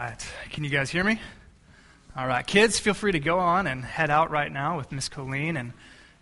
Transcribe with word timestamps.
right. 0.00 0.26
Can 0.50 0.64
you 0.64 0.70
guys 0.70 0.90
hear 0.90 1.04
me? 1.04 1.20
All 2.16 2.26
right. 2.26 2.46
Kids, 2.46 2.78
feel 2.78 2.94
free 2.94 3.12
to 3.12 3.20
go 3.20 3.38
on 3.38 3.66
and 3.66 3.84
head 3.84 4.10
out 4.10 4.30
right 4.30 4.52
now 4.52 4.76
with 4.76 4.92
Miss 4.92 5.08
Colleen 5.08 5.56
and 5.56 5.72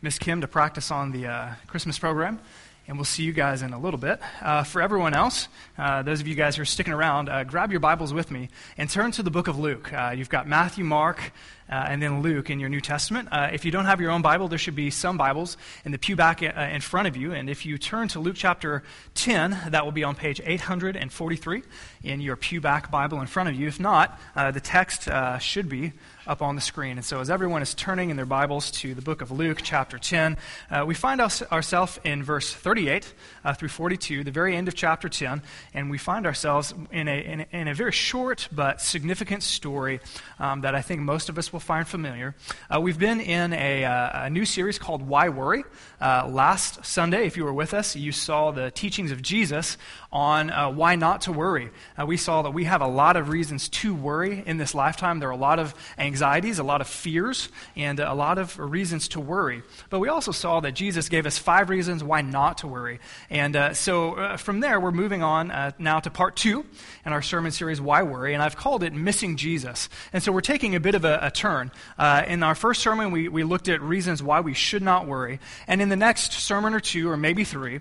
Miss 0.01 0.19
Kim 0.19 0.41
to 0.43 0.49
practice 0.49 0.91
on 0.91 1.11
the 1.11 1.27
uh, 1.27 1.53
Christmas 1.67 1.99
program. 1.99 2.39
And 2.87 2.99
we'll 2.99 3.07
see 3.07 3.23
you 3.23 3.33
guys 3.33 3.63
in 3.63 3.73
a 3.73 3.79
little 3.79 3.99
bit. 3.99 4.21
Uh, 4.43 4.63
for 4.63 4.83
everyone 4.83 5.15
else, 5.15 5.49
uh, 5.79 6.03
those 6.03 6.21
of 6.21 6.29
you 6.29 6.35
guys 6.35 6.57
who 6.57 6.63
are 6.63 6.67
sticking 6.67 6.93
around, 6.93 7.31
uh, 7.31 7.43
grab 7.43 7.71
your 7.71 7.81
Bibles 7.81 8.13
with 8.13 8.31
me 8.31 8.51
and 8.77 8.91
turn 8.91 9.11
to 9.13 9.23
the 9.23 9.31
book 9.31 9.49
of 9.49 9.59
Luke. 9.59 9.91
Uh, 9.91 10.13
you've 10.15 10.29
got 10.29 10.47
Matthew, 10.47 10.85
Mark, 10.85 11.33
uh, 11.71 11.87
and 11.89 12.03
then 12.03 12.21
Luke 12.21 12.51
in 12.51 12.61
your 12.61 12.69
New 12.69 12.83
Testament. 12.83 13.31
Uh, 13.33 13.49
if 13.51 13.65
you 13.65 13.71
don't 13.71 13.87
have 13.87 14.03
your 14.03 14.11
own 14.11 14.21
Bible, 14.21 14.49
there 14.49 14.59
should 14.59 14.75
be 14.77 14.91
some 14.91 15.17
Bibles 15.17 15.57
in 15.87 15.93
the 15.93 15.99
pew 15.99 16.15
back 16.15 16.43
in 16.43 16.83
front 16.83 17.09
of 17.09 17.17
you. 17.17 17.33
And 17.33 17.49
if 17.49 17.65
you 17.65 17.79
turn 17.79 18.09
to 18.09 18.21
Luke 18.21 18.37
chapter 18.37 18.83
10, 19.15 19.59
that 19.71 19.83
will 19.87 19.93
be 19.93 20.05
on 20.05 20.15
page 20.15 20.43
843 20.45 21.63
in 22.03 22.21
your 22.21 22.37
pew 22.37 22.61
back 22.61 22.91
Bible 22.91 23.19
in 23.23 23.27
front 23.27 23.49
of 23.49 23.55
you. 23.55 23.67
If 23.67 23.81
not, 23.81 24.21
the 24.35 24.61
text 24.61 25.09
should 25.41 25.71
be 25.71 25.95
up 26.27 26.43
on 26.43 26.55
the 26.55 26.61
screen. 26.61 26.97
And 26.97 27.05
so, 27.05 27.21
as 27.21 27.31
everyone 27.31 27.63
is 27.63 27.75
turning 27.75 28.11
in 28.11 28.17
their 28.17 28.27
Bibles 28.27 28.71
to 28.73 28.95
the 28.95 29.03
book 29.03 29.21
of 29.21 29.31
Luke, 29.31 29.61
chapter 29.63 29.99
10, 29.99 30.37
uh, 30.71 30.85
we 30.87 30.95
find 30.95 31.21
ourselves 31.21 32.01
in 32.05 32.23
verse 32.23 32.53
38 32.53 33.13
uh, 33.45 33.55
through 33.55 33.69
42, 33.69 34.25
the 34.25 34.31
very 34.31 34.57
end 34.57 34.69
of 34.69 34.75
chapter 34.75 35.09
10, 35.09 35.43
and 35.75 35.91
we 35.91 35.99
find 35.99 36.27
ourselves 36.27 36.73
in 36.91 37.09
a, 37.09 37.25
in 37.25 37.41
a, 37.41 37.47
in 37.53 37.69
a 37.69 37.75
very 37.75 37.93
short 37.93 38.49
but 38.51 38.81
significant 38.81 39.43
story 39.43 40.01
um, 40.39 40.63
that 40.63 40.75
I 40.75 40.81
think 40.81 41.01
most 41.01 41.29
of 41.29 41.39
us 41.39 41.53
will 41.53 41.61
find 41.61 41.87
familiar. 41.87 42.35
Uh, 42.75 42.81
we've 42.81 42.99
been 42.99 43.21
in 43.21 43.53
a, 43.53 43.85
uh, 43.85 44.27
a, 44.27 44.31
new 44.31 44.45
series 44.45 44.79
called 44.79 45.03
Why 45.03 45.29
Worry. 45.29 45.65
Uh, 46.01 46.27
last 46.29 46.85
Sunday, 46.85 47.27
if 47.27 47.37
you 47.37 47.45
were 47.45 47.53
with 47.53 47.75
us, 47.75 47.97
you 47.97 48.13
saw 48.13 48.51
the 48.51 48.71
teachings 48.71 49.11
of 49.11 49.23
Jesus 49.23 49.77
on 50.13 50.51
uh, 50.51 50.71
why 50.71 50.97
not 50.97 51.23
to 51.23 51.33
worry. 51.33 51.71
We 52.05 52.17
saw 52.17 52.43
that 52.43 52.51
we 52.53 52.65
have 52.65 52.81
a 52.81 52.87
lot 52.87 53.17
of 53.17 53.29
reasons 53.29 53.69
to 53.71 53.95
worry 53.95 54.43
in 54.47 54.57
this 54.59 54.75
lifetime. 54.75 55.19
There 55.19 55.29
are 55.29 55.33
a 55.33 55.37
lot 55.37 55.59
of 55.59 55.75
anxieties, 56.15 56.61
a 56.61 56.63
lot 56.63 56.81
of 56.81 56.87
fears, 56.87 57.49
and 57.75 57.99
a 57.99 58.15
lot 58.15 58.39
of 58.39 58.57
reasons 58.57 59.09
to 59.09 59.19
worry. 59.19 59.65
But 59.91 59.99
we 59.99 60.09
also 60.09 60.31
saw 60.31 60.61
that 60.61 60.73
Jesus 60.73 61.09
gave 61.09 61.27
us 61.27 61.39
five 61.39 61.71
reasons 61.71 62.05
why 62.05 62.21
not 62.21 62.59
to 62.59 62.69
worry. 62.69 63.01
And 63.31 63.57
uh, 63.57 63.75
so 63.75 64.37
from 64.37 64.61
there, 64.61 64.79
we're 64.79 64.93
moving 64.93 65.25
on 65.25 65.75
now 65.81 65.99
to 65.99 66.11
part 66.11 66.37
two 66.37 66.65
in 67.05 67.13
our 67.13 67.21
sermon 67.21 67.51
series, 67.51 67.81
Why 67.81 68.05
Worry? 68.05 68.33
And 68.33 68.45
I've 68.45 68.55
called 68.55 68.85
it 68.85 68.93
Missing 68.93 69.39
Jesus. 69.39 69.89
And 70.13 70.23
so 70.23 70.31
we're 70.31 70.41
taking 70.41 70.77
a 70.77 70.81
bit 70.81 70.95
of 70.95 71.05
a, 71.05 71.19
a 71.21 71.31
turn. 71.33 71.73
Uh, 71.99 72.23
in 72.29 72.45
our 72.45 72.55
first 72.55 72.81
sermon, 72.81 73.11
we, 73.11 73.29
we 73.29 73.43
looked 73.43 73.69
at 73.69 73.83
reasons 73.83 74.23
why 74.23 74.41
we 74.41 74.55
should 74.55 74.83
not 74.83 75.09
worry. 75.09 75.41
And 75.67 75.83
in 75.83 75.89
the 75.89 75.97
next 75.97 76.33
sermon 76.33 76.75
or 76.75 76.81
two, 76.81 77.11
or 77.11 77.17
maybe 77.17 77.43
three, 77.43 77.81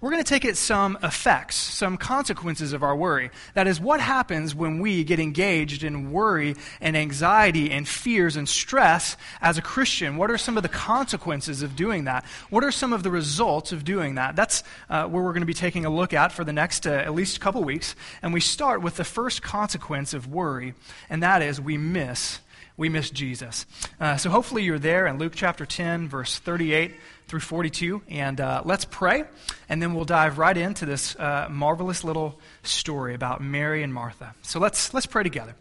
we're 0.00 0.10
going 0.10 0.22
to 0.22 0.28
take 0.28 0.44
at 0.44 0.56
some 0.56 0.98
effects, 1.02 1.56
some 1.56 1.96
consequences 1.96 2.72
of 2.72 2.82
our 2.82 2.94
worry. 2.94 3.30
That 3.54 3.66
is, 3.66 3.80
what 3.80 4.00
happens 4.00 4.54
when 4.54 4.80
we 4.80 5.02
get 5.02 5.18
engaged 5.18 5.82
in 5.82 6.12
worry 6.12 6.54
and 6.80 6.96
anxiety 6.96 7.67
and 7.70 7.86
fears 7.86 8.36
and 8.36 8.48
stress 8.48 9.16
as 9.40 9.58
a 9.58 9.62
Christian? 9.62 10.16
What 10.16 10.30
are 10.30 10.38
some 10.38 10.56
of 10.56 10.62
the 10.62 10.68
consequences 10.68 11.62
of 11.62 11.76
doing 11.76 12.04
that? 12.04 12.24
What 12.50 12.64
are 12.64 12.70
some 12.70 12.92
of 12.92 13.02
the 13.02 13.10
results 13.10 13.72
of 13.72 13.84
doing 13.84 14.16
that? 14.16 14.36
That's 14.36 14.62
uh, 14.90 15.06
where 15.06 15.22
we're 15.22 15.32
going 15.32 15.42
to 15.42 15.46
be 15.46 15.54
taking 15.54 15.84
a 15.84 15.90
look 15.90 16.12
at 16.12 16.32
for 16.32 16.44
the 16.44 16.52
next 16.52 16.86
uh, 16.86 16.90
at 16.90 17.14
least 17.14 17.40
couple 17.40 17.62
weeks. 17.64 17.94
And 18.22 18.32
we 18.32 18.40
start 18.40 18.82
with 18.82 18.96
the 18.96 19.04
first 19.04 19.42
consequence 19.42 20.14
of 20.14 20.26
worry, 20.26 20.74
and 21.10 21.22
that 21.22 21.42
is 21.42 21.60
we 21.60 21.76
miss 21.76 22.40
we 22.78 22.88
miss 22.88 23.10
Jesus. 23.10 23.66
Uh, 24.00 24.16
so 24.16 24.30
hopefully 24.30 24.62
you're 24.62 24.78
there 24.78 25.08
in 25.08 25.18
Luke 25.18 25.32
chapter 25.34 25.66
10, 25.66 26.08
verse 26.08 26.38
38 26.38 26.94
through 27.26 27.40
42. 27.40 28.02
And 28.08 28.40
uh, 28.40 28.62
let's 28.64 28.84
pray, 28.84 29.24
and 29.68 29.82
then 29.82 29.94
we'll 29.94 30.04
dive 30.04 30.38
right 30.38 30.56
into 30.56 30.86
this 30.86 31.16
uh, 31.16 31.48
marvelous 31.50 32.04
little 32.04 32.38
story 32.62 33.14
about 33.14 33.42
Mary 33.42 33.82
and 33.82 33.92
Martha. 33.92 34.34
So 34.42 34.60
let's, 34.60 34.94
let's 34.94 35.06
pray 35.06 35.24
together. 35.24 35.56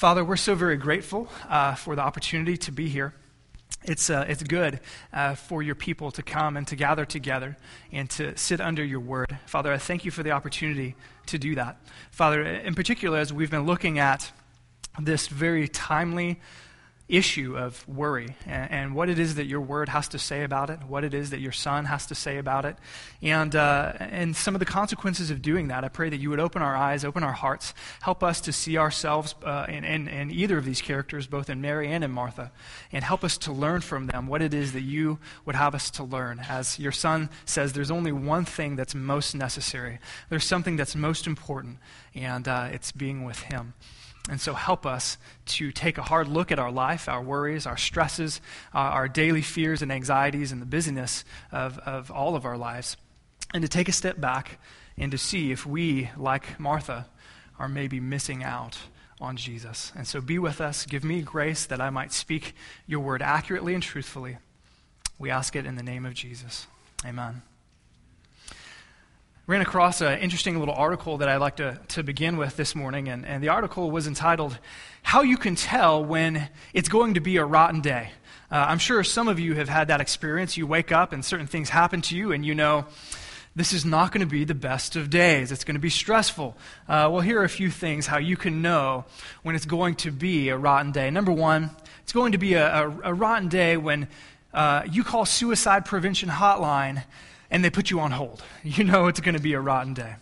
Father, 0.00 0.24
we're 0.24 0.36
so 0.36 0.54
very 0.54 0.78
grateful 0.78 1.28
uh, 1.50 1.74
for 1.74 1.94
the 1.94 2.00
opportunity 2.00 2.56
to 2.56 2.72
be 2.72 2.88
here. 2.88 3.12
It's, 3.84 4.08
uh, 4.08 4.24
it's 4.26 4.42
good 4.42 4.80
uh, 5.12 5.34
for 5.34 5.62
your 5.62 5.74
people 5.74 6.10
to 6.12 6.22
come 6.22 6.56
and 6.56 6.66
to 6.68 6.74
gather 6.74 7.04
together 7.04 7.58
and 7.92 8.08
to 8.12 8.34
sit 8.34 8.62
under 8.62 8.82
your 8.82 9.00
word. 9.00 9.38
Father, 9.44 9.70
I 9.70 9.76
thank 9.76 10.06
you 10.06 10.10
for 10.10 10.22
the 10.22 10.30
opportunity 10.30 10.96
to 11.26 11.36
do 11.36 11.54
that. 11.56 11.82
Father, 12.12 12.42
in 12.42 12.74
particular, 12.74 13.18
as 13.18 13.30
we've 13.30 13.50
been 13.50 13.66
looking 13.66 13.98
at 13.98 14.32
this 14.98 15.28
very 15.28 15.68
timely 15.68 16.40
issue 17.10 17.56
of 17.56 17.86
worry 17.88 18.36
and, 18.46 18.70
and, 18.70 18.94
what 18.94 19.08
it 19.08 19.18
is 19.18 19.34
that 19.36 19.46
your 19.46 19.60
word 19.60 19.88
has 19.88 20.08
to 20.08 20.18
say 20.18 20.42
about 20.44 20.70
it, 20.70 20.78
what 20.86 21.04
it 21.04 21.14
is 21.14 21.30
that 21.30 21.40
your 21.40 21.52
son 21.52 21.84
has 21.84 22.06
to 22.06 22.14
say 22.14 22.38
about 22.38 22.64
it, 22.64 22.76
and, 23.22 23.54
uh, 23.56 23.92
and 23.98 24.36
some 24.36 24.54
of 24.54 24.58
the 24.58 24.64
consequences 24.64 25.30
of 25.30 25.42
doing 25.42 25.68
that. 25.68 25.84
I 25.84 25.88
pray 25.88 26.08
that 26.08 26.18
you 26.18 26.30
would 26.30 26.40
open 26.40 26.62
our 26.62 26.76
eyes, 26.76 27.04
open 27.04 27.22
our 27.22 27.32
hearts, 27.32 27.74
help 28.02 28.22
us 28.22 28.40
to 28.42 28.52
see 28.52 28.78
ourselves 28.78 29.34
uh, 29.44 29.66
in, 29.68 29.84
in, 29.84 30.08
in 30.08 30.30
either 30.30 30.58
of 30.58 30.64
these 30.64 30.80
characters, 30.80 31.26
both 31.26 31.50
in 31.50 31.60
Mary 31.60 31.90
and 31.90 32.04
in 32.04 32.10
Martha, 32.10 32.52
and 32.92 33.04
help 33.04 33.24
us 33.24 33.38
to 33.38 33.52
learn 33.52 33.80
from 33.80 34.06
them 34.06 34.26
what 34.26 34.42
it 34.42 34.54
is 34.54 34.72
that 34.72 34.82
you 34.82 35.18
would 35.44 35.56
have 35.56 35.74
us 35.74 35.90
to 35.92 36.04
learn. 36.04 36.40
As 36.48 36.78
your 36.78 36.92
son 36.92 37.30
says, 37.44 37.72
there's 37.72 37.90
only 37.90 38.12
one 38.12 38.44
thing 38.44 38.76
that's 38.76 38.94
most 38.94 39.34
necessary, 39.34 39.98
there's 40.28 40.44
something 40.44 40.76
that's 40.76 40.94
most 40.94 41.26
important, 41.26 41.78
and 42.14 42.46
uh, 42.46 42.68
it's 42.72 42.92
being 42.92 43.24
with 43.24 43.40
him. 43.40 43.74
And 44.28 44.40
so 44.40 44.52
help 44.52 44.84
us 44.84 45.16
to 45.46 45.72
take 45.72 45.98
a 45.98 46.02
hard 46.02 46.28
look 46.28 46.52
at 46.52 46.58
our 46.58 46.70
life, 46.70 47.08
our 47.08 47.22
worries, 47.22 47.66
our 47.66 47.76
stresses, 47.76 48.40
uh, 48.74 48.78
our 48.78 49.08
daily 49.08 49.42
fears 49.42 49.82
and 49.82 49.90
anxieties, 49.90 50.52
and 50.52 50.60
the 50.60 50.66
busyness 50.66 51.24
of, 51.50 51.78
of 51.78 52.10
all 52.10 52.36
of 52.36 52.44
our 52.44 52.58
lives, 52.58 52.96
and 53.54 53.62
to 53.62 53.68
take 53.68 53.88
a 53.88 53.92
step 53.92 54.20
back 54.20 54.58
and 54.98 55.10
to 55.12 55.18
see 55.18 55.50
if 55.50 55.64
we, 55.64 56.10
like 56.16 56.60
Martha, 56.60 57.06
are 57.58 57.68
maybe 57.68 57.98
missing 57.98 58.44
out 58.44 58.78
on 59.20 59.36
Jesus. 59.36 59.92
And 59.96 60.06
so 60.06 60.20
be 60.20 60.38
with 60.38 60.60
us. 60.60 60.86
Give 60.86 61.04
me 61.04 61.22
grace 61.22 61.66
that 61.66 61.80
I 61.80 61.90
might 61.90 62.12
speak 62.12 62.54
your 62.86 63.00
word 63.00 63.22
accurately 63.22 63.74
and 63.74 63.82
truthfully. 63.82 64.38
We 65.18 65.30
ask 65.30 65.56
it 65.56 65.66
in 65.66 65.76
the 65.76 65.82
name 65.82 66.06
of 66.06 66.14
Jesus. 66.14 66.66
Amen 67.04 67.42
ran 69.46 69.60
across 69.60 70.00
an 70.00 70.18
interesting 70.20 70.58
little 70.58 70.74
article 70.74 71.18
that 71.18 71.28
I'd 71.28 71.38
like 71.38 71.56
to, 71.56 71.80
to 71.88 72.02
begin 72.02 72.36
with 72.36 72.56
this 72.56 72.74
morning, 72.74 73.08
and, 73.08 73.26
and 73.26 73.42
the 73.42 73.48
article 73.48 73.90
was 73.90 74.06
entitled, 74.06 74.58
How 75.02 75.22
You 75.22 75.36
Can 75.36 75.56
Tell 75.56 76.04
When 76.04 76.48
It's 76.72 76.88
Going 76.88 77.14
to 77.14 77.20
Be 77.20 77.36
a 77.36 77.44
Rotten 77.44 77.80
Day. 77.80 78.10
Uh, 78.50 78.66
I'm 78.68 78.78
sure 78.78 79.02
some 79.02 79.28
of 79.28 79.40
you 79.40 79.54
have 79.54 79.68
had 79.68 79.88
that 79.88 80.00
experience. 80.00 80.56
You 80.56 80.66
wake 80.66 80.92
up 80.92 81.12
and 81.12 81.24
certain 81.24 81.46
things 81.46 81.68
happen 81.68 82.00
to 82.02 82.16
you, 82.16 82.32
and 82.32 82.44
you 82.44 82.54
know, 82.54 82.86
this 83.56 83.72
is 83.72 83.84
not 83.84 84.12
going 84.12 84.20
to 84.20 84.30
be 84.30 84.44
the 84.44 84.54
best 84.54 84.94
of 84.94 85.10
days. 85.10 85.50
It's 85.50 85.64
going 85.64 85.74
to 85.74 85.80
be 85.80 85.90
stressful. 85.90 86.56
Uh, 86.88 87.08
well, 87.10 87.20
here 87.20 87.40
are 87.40 87.44
a 87.44 87.48
few 87.48 87.70
things 87.70 88.06
how 88.06 88.18
you 88.18 88.36
can 88.36 88.62
know 88.62 89.04
when 89.42 89.56
it's 89.56 89.66
going 89.66 89.96
to 89.96 90.12
be 90.12 90.50
a 90.50 90.56
rotten 90.56 90.92
day. 90.92 91.10
Number 91.10 91.32
one, 91.32 91.70
it's 92.02 92.12
going 92.12 92.32
to 92.32 92.38
be 92.38 92.54
a, 92.54 92.84
a, 92.84 93.00
a 93.04 93.14
rotten 93.14 93.48
day 93.48 93.76
when 93.76 94.06
uh, 94.54 94.82
you 94.90 95.02
call 95.02 95.24
suicide 95.24 95.84
prevention 95.84 96.28
hotline 96.28 97.02
and 97.50 97.64
they 97.64 97.70
put 97.70 97.90
you 97.90 98.00
on 98.00 98.10
hold. 98.12 98.42
You 98.62 98.84
know 98.84 99.06
it's 99.06 99.20
going 99.20 99.34
to 99.34 99.42
be 99.42 99.54
a 99.54 99.60
rotten 99.60 99.94
day. 99.94 100.16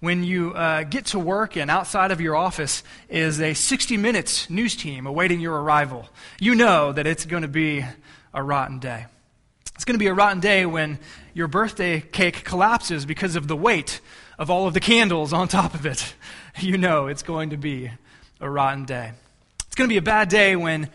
When 0.00 0.24
you 0.24 0.52
uh, 0.52 0.82
get 0.82 1.06
to 1.06 1.18
work 1.18 1.56
and 1.56 1.70
outside 1.70 2.10
of 2.10 2.20
your 2.20 2.34
office 2.34 2.82
is 3.08 3.40
a 3.40 3.54
60 3.54 3.96
Minutes 3.96 4.50
news 4.50 4.74
team 4.74 5.06
awaiting 5.06 5.40
your 5.40 5.60
arrival, 5.60 6.08
you 6.40 6.54
know 6.54 6.92
that 6.92 7.06
it's 7.06 7.24
going 7.24 7.42
to 7.42 7.48
be 7.48 7.84
a 8.34 8.42
rotten 8.42 8.78
day. 8.80 9.06
It's 9.74 9.84
going 9.84 9.94
to 9.94 10.02
be 10.02 10.08
a 10.08 10.14
rotten 10.14 10.40
day 10.40 10.66
when 10.66 10.98
your 11.34 11.48
birthday 11.48 12.00
cake 12.00 12.44
collapses 12.44 13.06
because 13.06 13.36
of 13.36 13.48
the 13.48 13.56
weight 13.56 14.00
of 14.38 14.50
all 14.50 14.66
of 14.66 14.74
the 14.74 14.80
candles 14.80 15.32
on 15.32 15.48
top 15.48 15.74
of 15.74 15.86
it. 15.86 16.14
You 16.60 16.76
know 16.76 17.06
it's 17.06 17.22
going 17.22 17.48
to 17.50 17.56
be 17.56 17.90
a 18.38 18.50
rotten 18.50 18.84
day. 18.84 19.12
It's 19.66 19.74
going 19.74 19.88
to 19.88 19.92
be 19.92 19.96
a 19.96 20.02
bad 20.02 20.28
day 20.28 20.54
when 20.54 20.90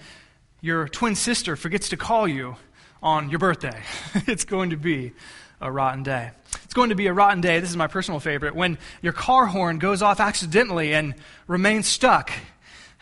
your 0.62 0.88
twin 0.88 1.16
sister 1.16 1.56
forgets 1.56 1.90
to 1.90 1.98
call 1.98 2.28
you 2.28 2.58
on 3.02 3.30
your 3.30 3.40
birthday. 3.40 3.82
it's 4.28 4.46
going 4.46 4.72
to 4.72 4.78
be 4.78 5.14
a 5.62 5.72
rotten 5.72 6.04
day. 6.04 6.32
It's 6.64 6.74
going 6.74 6.90
to 6.90 6.96
be 6.96 7.08
a 7.08 7.14
rotten 7.14 7.42
day. 7.42 7.60
This 7.60 7.70
is 7.70 7.78
my 7.78 7.88
personal 7.88 8.20
favorite. 8.20 8.56
When 8.56 8.78
your 9.02 9.14
car 9.14 9.46
horn 9.46 9.80
goes 9.80 10.02
off 10.02 10.20
accidentally 10.20 10.94
and 10.94 11.16
remains 11.48 11.88
stuck 11.88 12.32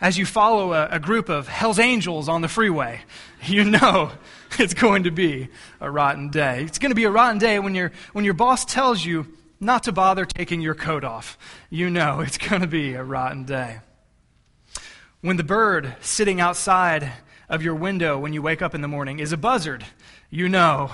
as 0.02 0.18
you 0.18 0.26
follow 0.26 0.74
a, 0.74 0.88
a 0.92 1.00
group 1.00 1.30
of 1.30 1.48
Hell's 1.48 1.80
Angels 1.80 2.30
on 2.30 2.42
the 2.42 2.48
freeway, 2.48 3.02
you 3.46 3.64
know 3.64 4.12
it's 4.60 4.74
going 4.74 5.04
to 5.04 5.12
be 5.12 5.50
a 5.80 5.90
rotten 5.90 6.30
day. 6.30 6.64
It's 6.64 6.80
going 6.80 6.92
to 6.92 6.96
be 6.96 7.06
a 7.06 7.12
rotten 7.12 7.38
day 7.38 7.60
when, 7.60 7.76
your 7.76 7.92
when 8.14 8.26
your 8.26 8.34
boss 8.34 8.66
tells 8.66 9.04
you 9.04 9.28
not 9.60 9.84
to 9.84 9.92
bother 9.92 10.26
taking 10.26 10.62
your 10.62 10.76
coat 10.76 11.04
off. 11.04 11.38
You 11.70 11.90
know 11.90 12.20
it's 12.22 12.38
going 12.38 12.62
to 12.62 12.68
be 12.68 12.94
a 12.94 13.04
rotten 13.04 13.46
day. 13.46 13.80
When 15.22 15.38
the 15.38 15.44
bird 15.44 15.96
sitting 16.02 16.40
outside 16.40 17.12
of 17.50 17.62
your 17.62 17.76
window 17.76 18.18
when 18.18 18.34
you 18.34 18.42
wake 18.42 18.62
up 18.62 18.74
in 18.74 18.82
the 18.82 18.88
morning 18.88 19.20
is 19.20 19.32
a 19.32 19.38
buzzard, 19.38 19.86
you 20.30 20.50
know 20.50 20.92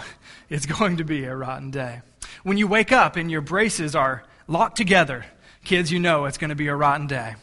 it's 0.49 0.65
going 0.65 0.97
to 0.97 1.03
be 1.03 1.23
a 1.23 1.35
rotten 1.35 1.71
day. 1.71 2.01
When 2.43 2.57
you 2.57 2.67
wake 2.67 2.91
up 2.91 3.15
and 3.15 3.31
your 3.31 3.41
braces 3.41 3.95
are 3.95 4.23
locked 4.47 4.77
together, 4.77 5.25
kids, 5.63 5.91
you 5.91 5.99
know 5.99 6.25
it's 6.25 6.37
going 6.37 6.49
to 6.49 6.55
be 6.55 6.67
a 6.67 6.75
rotten 6.75 7.07
day. 7.07 7.35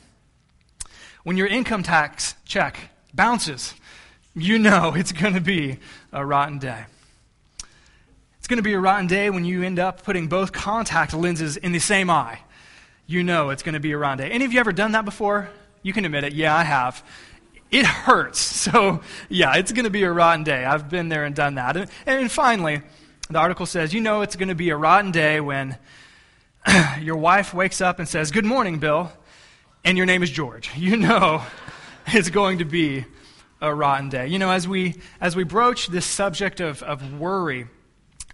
When 1.25 1.37
your 1.37 1.47
income 1.47 1.83
tax 1.83 2.35
check 2.45 2.91
bounces, 3.15 3.75
you 4.35 4.59
know 4.59 4.93
it's 4.97 5.13
going 5.13 5.35
to 5.35 5.41
be 5.41 5.79
a 6.13 6.25
rotten 6.25 6.59
day. 6.59 6.85
It's 8.39 8.47
going 8.47 8.59
to 8.59 8.63
be 8.63 8.75
a 8.75 8.81
rotten 8.81 9.07
day 9.07 9.31
when 9.31 9.45
you 9.45 9.63
end 9.63 9.79
up 9.79 10.05
putting 10.05 10.29
both 10.29 10.53
contact 10.53 11.13
lenses 11.13 11.57
in 11.57 11.73
the 11.73 11.79
same 11.79 12.09
eye. 12.09 12.41
you 13.07 13.23
know 13.23 13.51
it's 13.51 13.63
going 13.63 13.75
to 13.75 13.81
be 13.81 13.93
a 13.93 13.99
rotten 13.99 14.19
day. 14.19 14.31
Any 14.31 14.45
of 14.45 14.53
you 14.53 14.61
ever 14.61 14.73
done 14.73 14.93
that 14.93 15.05
before? 15.05 15.49
You 15.83 15.93
can 15.93 16.05
admit 16.05 16.25
it. 16.25 16.33
Yeah, 16.33 16.55
I 16.57 16.65
have. 16.65 17.03
It 17.71 17.87
hurts. 17.87 18.57
So, 18.69 19.01
yeah, 19.31 19.57
it's 19.57 19.73
going 19.73 19.85
to 19.85 19.91
be 19.91 20.03
a 20.03 20.13
rotten 20.13 20.45
day. 20.45 20.65
I've 20.65 20.91
been 20.91 21.09
there 21.09 21.25
and 21.25 21.35
done 21.35 21.55
that. 21.55 21.77
And, 21.77 21.91
and 22.07 22.31
finally, 22.31 22.83
the 23.31 23.39
article 23.39 23.65
says, 23.65 23.95
you 23.95 24.03
know 24.03 24.21
it's 24.21 24.37
going 24.37 24.49
to 24.49 24.55
be 24.55 24.69
a 24.69 24.77
rotten 24.77 25.11
day 25.11 25.41
when 25.41 25.79
your 27.01 27.17
wife 27.17 27.55
wakes 27.55 27.81
up 27.81 27.99
and 27.99 28.07
says, 28.07 28.31
Good 28.31 28.45
morning, 28.45 28.79
Bill, 28.79 29.11
and 29.85 29.97
your 29.97 30.07
name 30.07 30.23
is 30.23 30.31
George. 30.31 30.71
You 30.77 30.97
know 30.97 31.43
it's 32.09 32.31
going 32.31 32.59
to 32.59 32.65
be 32.65 33.05
a 33.61 33.75
rotten 33.75 34.09
day. 34.09 34.29
You 34.29 34.39
know, 34.39 34.51
as 34.51 34.67
we, 34.67 34.95
as 35.21 35.37
we 35.37 35.45
broach 35.45 35.89
this 35.89 36.07
subject 36.07 36.61
of, 36.61 36.83
of 36.83 37.19
worry, 37.19 37.67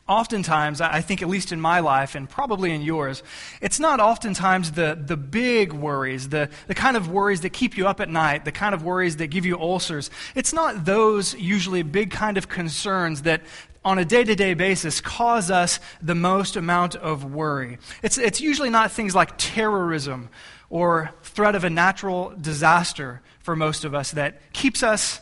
oftentimes, 0.07 0.81
I 0.81 1.01
think, 1.01 1.23
at 1.23 1.29
least 1.29 1.51
in 1.51 1.61
my 1.61 1.81
life 1.81 2.15
and 2.15 2.29
probably 2.29 2.73
in 2.73 2.83
yours, 2.83 3.23
it's 3.61 3.81
not 3.81 4.01
oftentimes 4.01 4.73
the, 4.73 4.99
the 5.01 5.17
big 5.17 5.73
worries, 5.73 6.29
the, 6.29 6.51
the 6.67 6.75
kind 6.75 6.97
of 6.97 7.11
worries 7.11 7.41
that 7.41 7.51
keep 7.51 7.77
you 7.77 7.89
up 7.89 8.01
at 8.01 8.11
night, 8.11 8.45
the 8.45 8.53
kind 8.53 8.75
of 8.75 8.85
worries 8.85 9.17
that 9.17 9.29
give 9.29 9.47
you 9.47 9.59
ulcers. 9.59 10.11
It's 10.35 10.53
not 10.53 10.85
those 10.85 11.35
usually 11.35 11.83
big 11.83 12.11
kind 12.11 12.37
of 12.37 12.49
concerns 12.49 13.23
that 13.23 13.43
on 13.85 13.99
a 13.99 14.05
day 14.05 14.25
to 14.25 14.35
day 14.35 14.55
basis 14.55 15.01
cause 15.01 15.51
us 15.51 15.81
the 16.03 16.15
most 16.15 16.57
amount 16.57 16.97
of 16.97 17.25
worry. 17.33 17.79
It's, 18.03 18.19
it's 18.19 18.41
usually 18.41 18.71
not 18.71 18.93
things 18.93 19.15
like 19.15 19.33
terrorism 19.37 20.29
or 20.71 21.13
threat 21.23 21.55
of 21.55 21.65
a 21.65 21.71
natural 21.71 22.33
disaster 22.41 23.21
for 23.41 23.55
most 23.55 23.85
of 23.85 23.95
us 23.95 24.13
that 24.13 24.53
keeps 24.53 24.83
us 24.83 25.21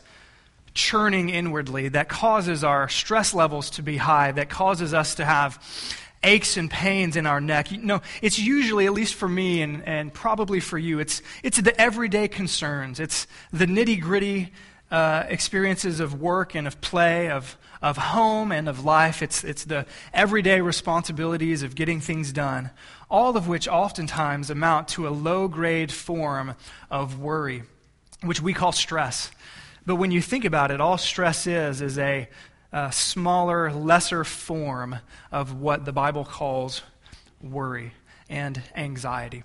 churning 0.74 1.28
inwardly, 1.28 1.88
that 1.88 2.08
causes 2.08 2.64
our 2.64 2.88
stress 2.88 3.34
levels 3.34 3.70
to 3.70 3.82
be 3.82 3.96
high, 3.96 4.32
that 4.32 4.48
causes 4.48 4.94
us 4.94 5.16
to 5.16 5.24
have 5.24 5.58
aches 6.22 6.56
and 6.56 6.70
pains 6.70 7.16
in 7.16 7.26
our 7.26 7.40
neck. 7.40 7.72
You 7.72 7.78
know, 7.78 8.02
it's 8.20 8.38
usually, 8.38 8.86
at 8.86 8.92
least 8.92 9.14
for 9.14 9.28
me 9.28 9.62
and, 9.62 9.86
and 9.86 10.12
probably 10.12 10.60
for 10.60 10.78
you, 10.78 11.00
it's, 11.00 11.22
it's 11.42 11.60
the 11.60 11.78
everyday 11.80 12.28
concerns. 12.28 13.00
It's 13.00 13.26
the 13.52 13.66
nitty 13.66 14.00
gritty 14.00 14.52
uh, 14.90 15.24
experiences 15.28 16.00
of 16.00 16.20
work 16.20 16.54
and 16.54 16.66
of 16.66 16.80
play, 16.80 17.30
of, 17.30 17.56
of 17.80 17.96
home 17.96 18.52
and 18.52 18.68
of 18.68 18.84
life. 18.84 19.22
It's, 19.22 19.42
it's 19.42 19.64
the 19.64 19.86
everyday 20.12 20.60
responsibilities 20.60 21.62
of 21.62 21.74
getting 21.74 22.00
things 22.00 22.32
done, 22.32 22.70
all 23.10 23.36
of 23.36 23.48
which 23.48 23.66
oftentimes 23.66 24.50
amount 24.50 24.88
to 24.88 25.08
a 25.08 25.10
low 25.10 25.48
grade 25.48 25.90
form 25.90 26.54
of 26.90 27.18
worry, 27.18 27.62
which 28.22 28.40
we 28.40 28.52
call 28.52 28.72
stress. 28.72 29.30
But 29.84 29.96
when 29.96 30.10
you 30.10 30.22
think 30.22 30.44
about 30.44 30.70
it, 30.70 30.80
all 30.80 30.98
stress 30.98 31.46
is 31.46 31.80
is 31.80 31.98
a, 31.98 32.28
a 32.72 32.92
smaller, 32.92 33.72
lesser 33.72 34.24
form 34.24 34.96
of 35.30 35.60
what 35.60 35.84
the 35.84 35.92
Bible 35.92 36.24
calls 36.24 36.82
worry 37.40 37.92
and 38.28 38.62
anxiety. 38.76 39.42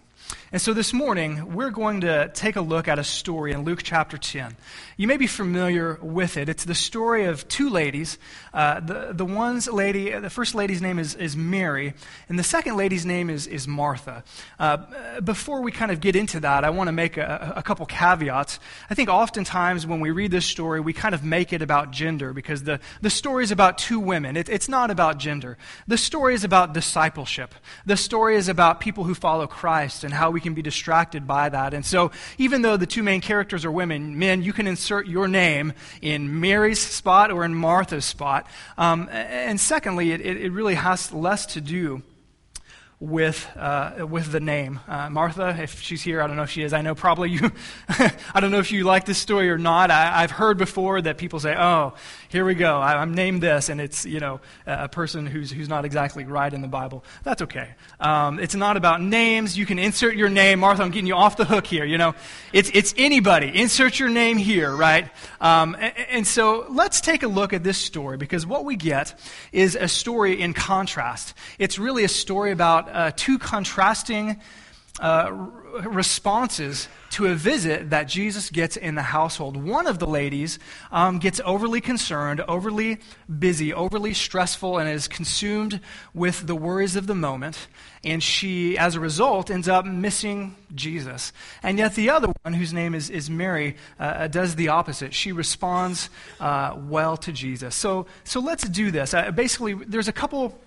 And 0.49 0.61
so 0.61 0.71
this 0.71 0.93
morning, 0.93 1.53
we're 1.53 1.71
going 1.71 2.01
to 2.01 2.31
take 2.33 2.55
a 2.55 2.61
look 2.61 2.87
at 2.87 2.97
a 2.97 3.03
story 3.03 3.51
in 3.51 3.65
Luke 3.65 3.81
chapter 3.83 4.17
10. 4.17 4.55
You 4.95 5.05
may 5.05 5.17
be 5.17 5.27
familiar 5.27 5.99
with 6.01 6.37
it. 6.37 6.47
It's 6.47 6.63
the 6.63 6.73
story 6.73 7.25
of 7.25 7.45
two 7.49 7.69
ladies. 7.69 8.17
Uh, 8.53 8.79
the, 8.79 9.09
the 9.11 9.25
one's 9.25 9.67
lady, 9.67 10.09
the 10.09 10.29
first 10.29 10.55
lady's 10.55 10.81
name 10.81 10.99
is, 10.99 11.15
is 11.15 11.35
Mary, 11.35 11.93
and 12.29 12.39
the 12.39 12.43
second 12.43 12.77
lady's 12.77 13.05
name 13.05 13.29
is, 13.29 13.45
is 13.45 13.67
Martha. 13.67 14.23
Uh, 14.57 15.19
before 15.19 15.61
we 15.61 15.69
kind 15.73 15.91
of 15.91 15.99
get 15.99 16.15
into 16.15 16.39
that, 16.39 16.63
I 16.63 16.69
want 16.69 16.87
to 16.87 16.93
make 16.93 17.17
a, 17.17 17.53
a 17.57 17.61
couple 17.61 17.85
caveats. 17.85 18.57
I 18.89 18.95
think 18.95 19.09
oftentimes 19.09 19.85
when 19.85 19.99
we 19.99 20.11
read 20.11 20.31
this 20.31 20.45
story, 20.45 20.79
we 20.79 20.93
kind 20.93 21.13
of 21.13 21.25
make 21.25 21.51
it 21.51 21.61
about 21.61 21.91
gender 21.91 22.31
because 22.31 22.63
the, 22.63 22.79
the 23.01 23.09
story 23.09 23.43
is 23.43 23.51
about 23.51 23.77
two 23.77 23.99
women. 23.99 24.37
It, 24.37 24.47
it's 24.47 24.69
not 24.69 24.91
about 24.91 25.17
gender. 25.17 25.57
The 25.87 25.97
story 25.97 26.35
is 26.35 26.45
about 26.45 26.73
discipleship. 26.73 27.53
The 27.85 27.97
story 27.97 28.37
is 28.37 28.47
about 28.47 28.79
people 28.79 29.03
who 29.03 29.13
follow 29.13 29.45
Christ 29.45 30.05
and 30.05 30.13
how 30.13 30.31
we 30.31 30.36
can 30.41 30.53
be 30.53 30.61
distracted 30.61 31.27
by 31.27 31.49
that. 31.49 31.73
And 31.73 31.85
so, 31.85 32.11
even 32.37 32.61
though 32.61 32.77
the 32.77 32.85
two 32.85 33.03
main 33.03 33.21
characters 33.21 33.65
are 33.65 33.71
women, 33.71 34.17
men, 34.17 34.43
you 34.43 34.53
can 34.53 34.67
insert 34.67 35.07
your 35.07 35.27
name 35.27 35.73
in 36.01 36.39
Mary's 36.39 36.79
spot 36.79 37.31
or 37.31 37.45
in 37.45 37.53
Martha's 37.53 38.05
spot. 38.05 38.47
Um, 38.77 39.09
and 39.11 39.59
secondly, 39.59 40.11
it, 40.11 40.21
it 40.21 40.51
really 40.51 40.75
has 40.75 41.11
less 41.11 41.45
to 41.47 41.61
do 41.61 42.03
with, 42.99 43.47
uh, 43.55 44.07
with 44.09 44.31
the 44.31 44.39
name. 44.39 44.79
Uh, 44.87 45.07
Martha, 45.07 45.55
if 45.61 45.81
she's 45.81 46.01
here, 46.01 46.19
I 46.19 46.25
don't 46.25 46.35
know 46.35 46.43
if 46.43 46.49
she 46.49 46.63
is. 46.63 46.73
I 46.73 46.81
know 46.81 46.95
probably 46.95 47.29
you, 47.29 47.51
I 47.89 48.39
don't 48.39 48.49
know 48.49 48.57
if 48.57 48.71
you 48.71 48.85
like 48.85 49.05
this 49.05 49.19
story 49.19 49.51
or 49.51 49.59
not. 49.59 49.91
I, 49.91 50.21
have 50.21 50.31
heard 50.31 50.57
before 50.57 50.99
that 51.03 51.19
people 51.19 51.39
say, 51.39 51.55
oh, 51.55 51.93
here 52.29 52.43
we 52.43 52.55
go. 52.55 52.79
I, 52.79 52.99
am 52.99 53.13
named 53.13 53.43
this, 53.43 53.69
and 53.69 53.79
it's, 53.79 54.03
you 54.05 54.19
know, 54.19 54.41
a 54.65 54.89
person 54.89 55.27
who's, 55.27 55.51
who's 55.51 55.69
not 55.69 55.85
exactly 55.85 56.25
right 56.25 56.51
in 56.51 56.61
the 56.61 56.67
Bible. 56.67 57.03
That's 57.23 57.43
okay. 57.43 57.69
Um, 57.99 58.39
it's 58.39 58.55
not 58.55 58.77
about 58.77 58.99
names. 58.99 59.55
You 59.55 59.67
can 59.67 59.77
insert 59.77 60.15
your 60.15 60.29
name. 60.29 60.59
Martha, 60.59 60.81
I'm 60.81 60.89
getting 60.89 61.05
you 61.07 61.15
off 61.15 61.37
the 61.37 61.45
hook 61.45 61.67
here, 61.67 61.85
you 61.85 61.99
know. 61.99 62.15
It's, 62.51 62.71
it's 62.73 62.95
anybody. 62.97 63.51
Insert 63.53 63.99
your 63.99 64.09
name 64.09 64.37
here, 64.37 64.75
right? 64.75 65.07
Um, 65.39 65.75
and, 65.79 65.93
and 66.09 66.27
so 66.27 66.65
let's 66.69 66.99
take 66.99 67.21
a 67.21 67.27
look 67.27 67.53
at 67.53 67.63
this 67.63 67.77
story 67.77 68.17
because 68.17 68.43
what 68.43 68.65
we 68.65 68.75
get 68.75 69.13
is 69.51 69.75
a 69.75 69.87
story 69.87 70.41
in 70.41 70.55
contrast. 70.55 71.35
It's 71.59 71.77
really 71.77 72.03
a 72.03 72.09
story 72.09 72.51
about 72.51 72.86
uh, 72.91 73.11
two 73.15 73.37
contrasting 73.37 74.39
uh, 74.99 75.31
responses 75.85 76.87
to 77.11 77.27
a 77.27 77.35
visit 77.35 77.91
that 77.91 78.07
Jesus 78.07 78.49
gets 78.49 78.77
in 78.77 78.95
the 78.95 79.01
household. 79.01 79.55
One 79.55 79.85
of 79.87 79.99
the 79.99 80.07
ladies 80.07 80.57
um, 80.91 81.19
gets 81.19 81.39
overly 81.45 81.81
concerned, 81.81 82.41
overly 82.47 82.99
busy, 83.39 83.73
overly 83.73 84.13
stressful, 84.13 84.79
and 84.79 84.89
is 84.89 85.07
consumed 85.07 85.79
with 86.13 86.47
the 86.47 86.55
worries 86.55 86.95
of 86.95 87.05
the 87.05 87.15
moment. 87.15 87.67
And 88.03 88.23
she, 88.23 88.77
as 88.77 88.95
a 88.95 88.99
result, 88.99 89.51
ends 89.51 89.67
up 89.67 89.85
missing 89.85 90.55
Jesus. 90.73 91.31
And 91.61 91.77
yet 91.77 91.95
the 91.95 92.09
other 92.09 92.33
one, 92.41 92.53
whose 92.53 92.73
name 92.73 92.95
is, 92.95 93.09
is 93.09 93.29
Mary, 93.29 93.75
uh, 93.99 94.27
does 94.27 94.55
the 94.55 94.69
opposite. 94.69 95.13
She 95.13 95.31
responds 95.31 96.09
uh, 96.39 96.75
well 96.75 97.17
to 97.17 97.31
Jesus. 97.31 97.75
So, 97.75 98.07
so 98.23 98.39
let's 98.39 98.67
do 98.67 98.91
this. 98.91 99.13
Uh, 99.13 99.31
basically, 99.31 99.73
there's 99.73 100.07
a 100.07 100.13
couple 100.13 100.57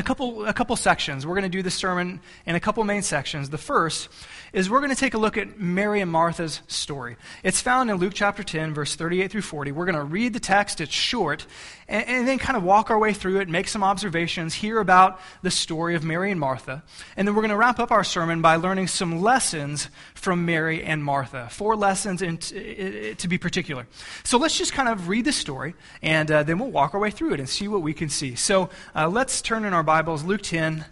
a 0.00 0.02
couple, 0.02 0.46
a 0.46 0.52
couple 0.52 0.74
sections. 0.76 1.26
We're 1.26 1.34
going 1.34 1.42
to 1.42 1.48
do 1.50 1.62
the 1.62 1.70
sermon 1.70 2.20
in 2.46 2.56
a 2.56 2.60
couple 2.60 2.82
main 2.84 3.02
sections. 3.02 3.50
The 3.50 3.58
first 3.58 4.08
is 4.52 4.68
we're 4.68 4.80
going 4.80 4.90
to 4.90 4.96
take 4.96 5.14
a 5.14 5.18
look 5.18 5.36
at 5.36 5.60
Mary 5.60 6.00
and 6.00 6.10
Martha's 6.10 6.62
story. 6.66 7.16
It's 7.44 7.60
found 7.60 7.90
in 7.90 7.96
Luke 7.96 8.14
chapter 8.14 8.42
10, 8.42 8.74
verse 8.74 8.96
38 8.96 9.30
through 9.30 9.42
40. 9.42 9.72
We're 9.72 9.84
going 9.84 9.96
to 9.96 10.02
read 10.02 10.32
the 10.32 10.40
text, 10.40 10.80
it's 10.80 10.92
short, 10.92 11.46
and, 11.86 12.06
and, 12.06 12.28
then 12.28 12.38
kind 12.38 12.56
of 12.56 12.62
walk 12.62 12.90
our 12.90 12.98
way 12.98 13.12
through 13.12 13.40
it, 13.40 13.48
make 13.48 13.68
some 13.68 13.84
observations, 13.84 14.54
hear 14.54 14.80
about 14.80 15.20
the 15.42 15.50
story 15.50 15.94
of 15.94 16.02
Mary 16.02 16.30
and 16.30 16.40
Martha. 16.40 16.82
And 17.16 17.28
then 17.28 17.34
we're 17.34 17.42
going 17.42 17.50
to 17.50 17.56
wrap 17.56 17.78
up 17.78 17.90
our 17.90 18.04
sermon 18.04 18.40
by 18.40 18.56
learning 18.56 18.88
some 18.88 19.20
lessons 19.20 19.88
from 20.14 20.44
Mary 20.46 20.82
and 20.82 21.04
Martha. 21.04 21.48
Four 21.50 21.76
lessons 21.76 22.22
in 22.22 22.38
t- 22.38 23.14
to 23.14 23.28
be 23.28 23.38
particular. 23.38 23.86
So 24.24 24.38
let's 24.38 24.56
just 24.56 24.72
kind 24.72 24.88
of 24.88 25.08
read 25.08 25.26
the 25.26 25.32
story, 25.32 25.74
and 26.02 26.30
uh, 26.30 26.42
then 26.42 26.58
we'll 26.58 26.70
walk 26.70 26.94
our 26.94 27.00
way 27.00 27.10
through 27.10 27.34
it 27.34 27.40
and 27.40 27.48
see 27.48 27.68
what 27.68 27.82
we 27.82 27.92
can 27.92 28.08
see. 28.08 28.34
So 28.34 28.70
uh, 28.94 29.08
let's 29.08 29.42
turn 29.42 29.64
in 29.64 29.74
our 29.74 29.82
Bibles, 29.90 30.22
Luke 30.22 30.42
10. 30.42 30.84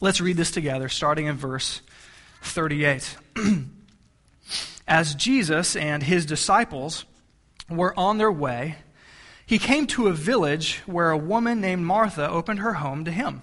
Let's 0.00 0.22
read 0.22 0.38
this 0.38 0.50
together, 0.50 0.88
starting 0.88 1.26
in 1.26 1.36
verse 1.36 1.82
38. 2.40 3.14
As 4.88 5.14
Jesus 5.14 5.76
and 5.76 6.02
his 6.02 6.24
disciples 6.24 7.04
were 7.68 7.92
on 7.94 8.16
their 8.16 8.32
way, 8.32 8.76
he 9.44 9.58
came 9.58 9.86
to 9.88 10.08
a 10.08 10.14
village 10.14 10.80
where 10.86 11.10
a 11.10 11.18
woman 11.18 11.60
named 11.60 11.84
Martha 11.84 12.26
opened 12.26 12.60
her 12.60 12.72
home 12.72 13.04
to 13.04 13.12
him. 13.12 13.42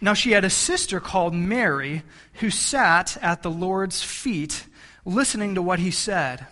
Now 0.00 0.14
she 0.14 0.32
had 0.32 0.44
a 0.44 0.50
sister 0.50 0.98
called 0.98 1.32
Mary 1.32 2.02
who 2.40 2.50
sat 2.50 3.16
at 3.22 3.44
the 3.44 3.50
Lord's 3.52 4.02
feet 4.02 4.66
listening 5.04 5.54
to 5.54 5.62
what 5.62 5.78
he 5.78 5.92
said. 5.92 6.48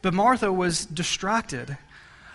But 0.00 0.14
Martha 0.14 0.50
was 0.50 0.86
distracted 0.86 1.76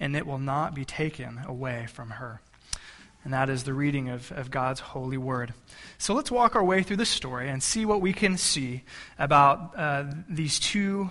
and 0.00 0.16
it 0.16 0.26
will 0.26 0.38
not 0.38 0.74
be 0.74 0.84
taken 0.84 1.40
away 1.46 1.86
from 1.92 2.10
her. 2.10 2.40
And 3.22 3.34
that 3.34 3.50
is 3.50 3.64
the 3.64 3.74
reading 3.74 4.08
of, 4.08 4.32
of 4.32 4.50
God's 4.50 4.80
holy 4.80 5.18
word. 5.18 5.52
So 5.98 6.14
let's 6.14 6.30
walk 6.30 6.56
our 6.56 6.64
way 6.64 6.82
through 6.82 6.96
the 6.96 7.04
story 7.04 7.50
and 7.50 7.62
see 7.62 7.84
what 7.84 8.00
we 8.00 8.14
can 8.14 8.38
see 8.38 8.82
about 9.18 9.72
uh, 9.76 10.04
these 10.28 10.58
two 10.58 11.10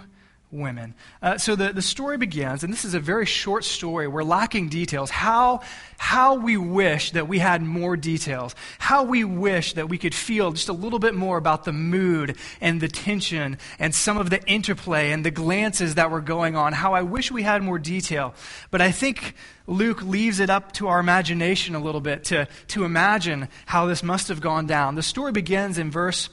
women. 0.51 0.95
Uh, 1.21 1.37
so 1.37 1.55
the, 1.55 1.71
the 1.71 1.81
story 1.81 2.17
begins, 2.17 2.63
and 2.63 2.73
this 2.73 2.83
is 2.83 2.93
a 2.93 2.99
very 2.99 3.25
short 3.25 3.63
story. 3.63 4.07
We're 4.07 4.23
lacking 4.23 4.69
details. 4.69 5.11
How, 5.11 5.61
how 5.97 6.35
we 6.35 6.57
wish 6.57 7.11
that 7.11 7.27
we 7.27 7.39
had 7.39 7.61
more 7.61 7.95
details. 7.95 8.55
How 8.79 9.03
we 9.03 9.23
wish 9.23 9.73
that 9.73 9.89
we 9.89 9.97
could 9.97 10.15
feel 10.15 10.51
just 10.51 10.69
a 10.69 10.73
little 10.73 10.99
bit 10.99 11.13
more 11.13 11.37
about 11.37 11.65
the 11.65 11.73
mood 11.73 12.35
and 12.61 12.81
the 12.81 12.87
tension 12.87 13.57
and 13.77 13.93
some 13.93 14.17
of 14.17 14.29
the 14.29 14.43
interplay 14.45 15.11
and 15.11 15.23
the 15.23 15.31
glances 15.31 15.95
that 15.95 16.09
were 16.09 16.21
going 16.21 16.55
on. 16.55 16.73
How 16.73 16.93
I 16.93 17.03
wish 17.03 17.31
we 17.31 17.43
had 17.43 17.61
more 17.61 17.77
detail. 17.77 18.33
But 18.71 18.81
I 18.81 18.91
think 18.91 19.35
Luke 19.67 20.01
leaves 20.01 20.39
it 20.39 20.49
up 20.49 20.71
to 20.73 20.87
our 20.87 20.99
imagination 20.99 21.75
a 21.75 21.79
little 21.79 22.01
bit 22.01 22.23
to, 22.25 22.47
to 22.69 22.85
imagine 22.85 23.49
how 23.67 23.85
this 23.85 24.01
must 24.01 24.29
have 24.29 24.41
gone 24.41 24.65
down. 24.65 24.95
The 24.95 25.03
story 25.03 25.31
begins 25.31 25.77
in 25.77 25.91
verse 25.91 26.29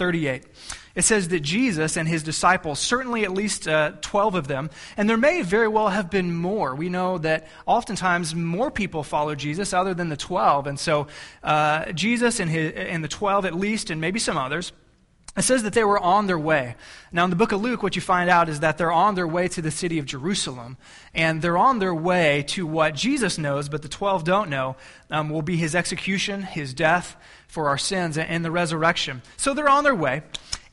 38 0.00 0.44
it 0.94 1.02
says 1.02 1.28
that 1.28 1.40
Jesus 1.40 1.96
and 1.96 2.08
his 2.08 2.22
disciples, 2.22 2.80
certainly 2.80 3.24
at 3.24 3.32
least 3.32 3.68
uh, 3.68 3.92
12 4.00 4.34
of 4.34 4.48
them, 4.48 4.70
and 4.96 5.08
there 5.08 5.16
may 5.16 5.42
very 5.42 5.68
well 5.68 5.88
have 5.88 6.10
been 6.10 6.34
more. 6.34 6.74
We 6.74 6.88
know 6.88 7.18
that 7.18 7.46
oftentimes 7.64 8.34
more 8.34 8.70
people 8.70 9.04
follow 9.04 9.34
Jesus 9.34 9.72
other 9.72 9.94
than 9.94 10.08
the 10.08 10.16
12. 10.16 10.66
And 10.66 10.78
so 10.78 11.06
uh, 11.44 11.92
Jesus 11.92 12.40
and, 12.40 12.50
his, 12.50 12.72
and 12.72 13.04
the 13.04 13.08
12 13.08 13.46
at 13.46 13.54
least, 13.54 13.90
and 13.90 14.00
maybe 14.00 14.18
some 14.18 14.36
others, 14.36 14.72
it 15.36 15.42
says 15.42 15.62
that 15.62 15.74
they 15.74 15.84
were 15.84 15.98
on 15.98 16.26
their 16.26 16.38
way. 16.38 16.74
Now, 17.12 17.24
in 17.24 17.30
the 17.30 17.36
book 17.36 17.52
of 17.52 17.62
Luke, 17.62 17.82
what 17.82 17.94
you 17.94 18.02
find 18.02 18.28
out 18.28 18.48
is 18.48 18.60
that 18.60 18.78
they're 18.78 18.90
on 18.90 19.14
their 19.14 19.28
way 19.28 19.46
to 19.48 19.62
the 19.62 19.70
city 19.70 19.98
of 19.98 20.06
Jerusalem. 20.06 20.76
And 21.14 21.40
they're 21.40 21.58
on 21.58 21.78
their 21.78 21.94
way 21.94 22.44
to 22.48 22.66
what 22.66 22.94
Jesus 22.94 23.38
knows, 23.38 23.68
but 23.68 23.82
the 23.82 23.88
12 23.88 24.24
don't 24.24 24.50
know, 24.50 24.76
um, 25.10 25.30
will 25.30 25.42
be 25.42 25.56
his 25.56 25.74
execution, 25.74 26.42
his 26.42 26.74
death 26.74 27.16
for 27.46 27.68
our 27.68 27.78
sins, 27.78 28.18
and 28.18 28.44
the 28.44 28.50
resurrection. 28.50 29.22
So 29.36 29.54
they're 29.54 29.68
on 29.68 29.84
their 29.84 29.94
way 29.94 30.22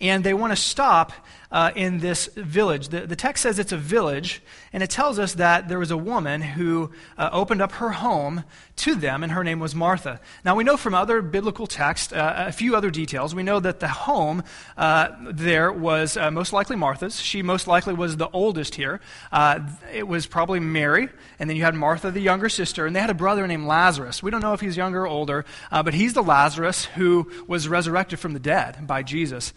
and 0.02 0.24
they 0.24 0.34
want 0.34 0.52
to 0.52 0.58
stop 0.58 1.12
uh, 1.52 1.72
in 1.76 2.00
this 2.00 2.28
village. 2.36 2.90
The, 2.90 3.02
the, 3.02 3.16
text 3.16 3.44
says 3.44 3.58
it's 3.58 3.72
a 3.72 3.78
village, 3.78 4.42
and 4.74 4.84
it 4.84 4.90
tells 4.90 5.18
us 5.18 5.36
that 5.36 5.70
there 5.70 5.80
was 5.80 5.92
a 5.92 5.98
woman 5.98 6.42
who 6.42 6.92
uh, 7.18 7.30
opened 7.32 7.62
up 7.62 7.74
her 7.74 7.90
home 7.92 8.44
to 8.78 8.96
them, 8.96 9.24
and 9.24 9.32
her 9.32 9.44
name 9.44 9.60
was 9.60 9.74
Martha. 9.74 10.20
Now, 10.44 10.56
we 10.56 10.64
know 10.64 10.78
from 10.78 10.94
other 10.94 11.22
biblical 11.22 11.66
texts 11.66 12.14
uh, 12.14 12.46
a 12.48 12.52
few 12.52 12.76
other 12.76 12.92
details. 12.92 13.34
We 13.34 13.44
know 13.44 13.60
that 13.60 13.80
the 13.80 13.88
home 13.88 14.44
uh, 14.76 15.10
there 15.22 15.72
was 15.72 16.18
uh, 16.18 16.32
most 16.32 16.54
likely 16.54 16.76
Martha's. 16.76 17.20
She 17.20 17.42
most 17.42 17.68
likely 17.68 17.94
was 17.94 18.18
the 18.18 18.30
oldest 18.30 18.76
here. 18.76 19.00
Uh, 19.32 19.60
it 19.94 20.08
was 20.08 20.28
probably 20.28 20.60
Mary, 20.60 21.10
and 21.40 21.50
then 21.50 21.58
you 21.58 21.64
had 21.64 21.76
Martha, 21.76 22.12
the 22.12 22.20
younger 22.20 22.50
sister, 22.50 22.86
and 22.86 22.96
they 22.96 23.00
had 23.00 23.10
a 23.10 23.16
brother 23.16 23.48
named 23.48 23.66
Lazarus. 23.66 24.22
We 24.22 24.32
don't 24.32 24.42
know 24.42 24.54
if 24.54 24.62
he's 24.62 24.78
younger 24.78 25.04
or 25.04 25.08
older, 25.08 25.46
but 25.72 25.94
he's 25.94 26.14
the 26.14 26.24
Lazarus 26.24 26.86
who 26.86 27.32
was 27.48 27.68
resurrected 27.68 28.20
from 28.20 28.34
the 28.34 28.40
dead 28.40 28.86
by 28.86 29.02
Jesus. 29.02 29.54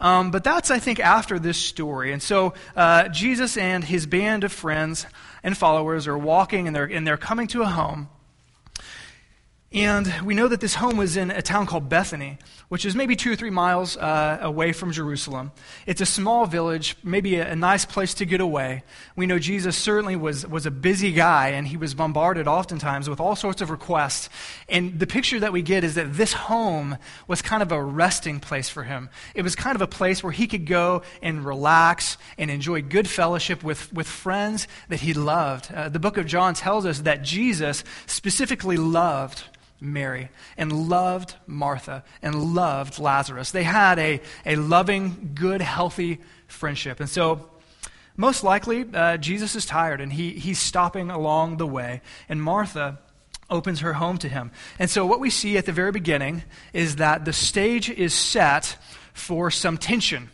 Um, 0.00 0.30
but 0.30 0.44
that's, 0.44 0.70
I 0.70 0.78
think, 0.78 1.00
after 1.00 1.38
this 1.38 1.56
story. 1.56 2.12
And 2.12 2.22
so 2.22 2.54
uh, 2.76 3.08
Jesus 3.08 3.56
and 3.56 3.84
his 3.84 4.06
band 4.06 4.44
of 4.44 4.52
friends 4.52 5.06
and 5.42 5.56
followers 5.56 6.06
are 6.06 6.18
walking 6.18 6.66
and 6.66 6.74
they're, 6.74 6.84
and 6.84 7.06
they're 7.06 7.16
coming 7.16 7.46
to 7.48 7.62
a 7.62 7.66
home. 7.66 8.08
And 9.74 10.14
we 10.24 10.34
know 10.34 10.46
that 10.46 10.60
this 10.60 10.76
home 10.76 10.96
was 10.96 11.16
in 11.16 11.32
a 11.32 11.42
town 11.42 11.66
called 11.66 11.88
Bethany, 11.88 12.38
which 12.68 12.84
is 12.84 12.94
maybe 12.94 13.16
two 13.16 13.32
or 13.32 13.36
three 13.36 13.50
miles 13.50 13.96
uh, 13.96 14.38
away 14.40 14.70
from 14.70 14.92
Jerusalem. 14.92 15.50
It's 15.84 16.00
a 16.00 16.06
small 16.06 16.46
village, 16.46 16.96
maybe 17.02 17.34
a, 17.34 17.50
a, 17.50 17.56
nice 17.56 17.84
place 17.84 18.14
to 18.14 18.24
get 18.24 18.40
away. 18.40 18.84
We 19.16 19.26
know 19.26 19.40
Jesus 19.40 19.76
certainly 19.76 20.14
was, 20.14 20.46
was 20.46 20.64
a 20.64 20.70
busy 20.70 21.10
guy, 21.10 21.48
and 21.48 21.66
he 21.66 21.76
was 21.76 21.92
bombarded 21.92 22.46
oftentimes 22.46 23.10
with 23.10 23.18
all 23.18 23.34
sorts 23.34 23.60
of 23.62 23.70
requests. 23.70 24.28
And 24.68 25.00
the 25.00 25.08
picture 25.08 25.40
that 25.40 25.52
we 25.52 25.60
get 25.60 25.82
is 25.82 25.96
that 25.96 26.12
this 26.12 26.34
home 26.34 26.96
was 27.26 27.42
kind 27.42 27.60
of 27.60 27.72
a 27.72 27.82
resting 27.82 28.38
place 28.38 28.68
for 28.68 28.84
him. 28.84 29.10
It 29.34 29.42
was 29.42 29.56
kind 29.56 29.74
of 29.74 29.82
a 29.82 29.88
place 29.88 30.22
where 30.22 30.32
he 30.32 30.46
could 30.46 30.66
go 30.66 31.02
and 31.20 31.44
relax 31.44 32.16
and 32.38 32.48
enjoy 32.48 32.80
good 32.82 33.08
fellowship 33.08 33.64
with, 33.64 33.92
with 33.92 34.06
friends 34.06 34.68
that 34.88 35.00
he 35.00 35.14
loved. 35.14 35.72
Uh, 35.74 35.88
the 35.88 35.98
book 35.98 36.16
of 36.16 36.26
John 36.26 36.54
tells 36.54 36.86
us 36.86 37.00
that 37.00 37.22
Jesus 37.22 37.82
specifically 38.06 38.76
loved 38.76 39.42
Mary 39.80 40.30
and 40.56 40.88
loved 40.88 41.34
Martha 41.46 42.04
and 42.22 42.54
loved 42.54 42.98
Lazarus. 42.98 43.50
They 43.50 43.64
had 43.64 43.98
a, 43.98 44.20
a 44.46 44.56
loving, 44.56 45.32
good, 45.34 45.60
healthy 45.60 46.20
friendship. 46.46 47.00
And 47.00 47.08
so, 47.08 47.50
most 48.16 48.44
likely, 48.44 48.86
uh, 48.94 49.16
Jesus 49.16 49.56
is 49.56 49.66
tired 49.66 50.00
and 50.00 50.12
he, 50.12 50.30
he's 50.30 50.60
stopping 50.60 51.10
along 51.10 51.56
the 51.56 51.66
way. 51.66 52.00
And 52.28 52.40
Martha 52.40 53.00
opens 53.50 53.80
her 53.80 53.94
home 53.94 54.18
to 54.18 54.28
him. 54.28 54.52
And 54.78 54.88
so, 54.88 55.04
what 55.04 55.20
we 55.20 55.30
see 55.30 55.56
at 55.56 55.66
the 55.66 55.72
very 55.72 55.92
beginning 55.92 56.44
is 56.72 56.96
that 56.96 57.24
the 57.24 57.32
stage 57.32 57.90
is 57.90 58.14
set 58.14 58.76
for 59.12 59.50
some 59.50 59.78
tension. 59.78 60.30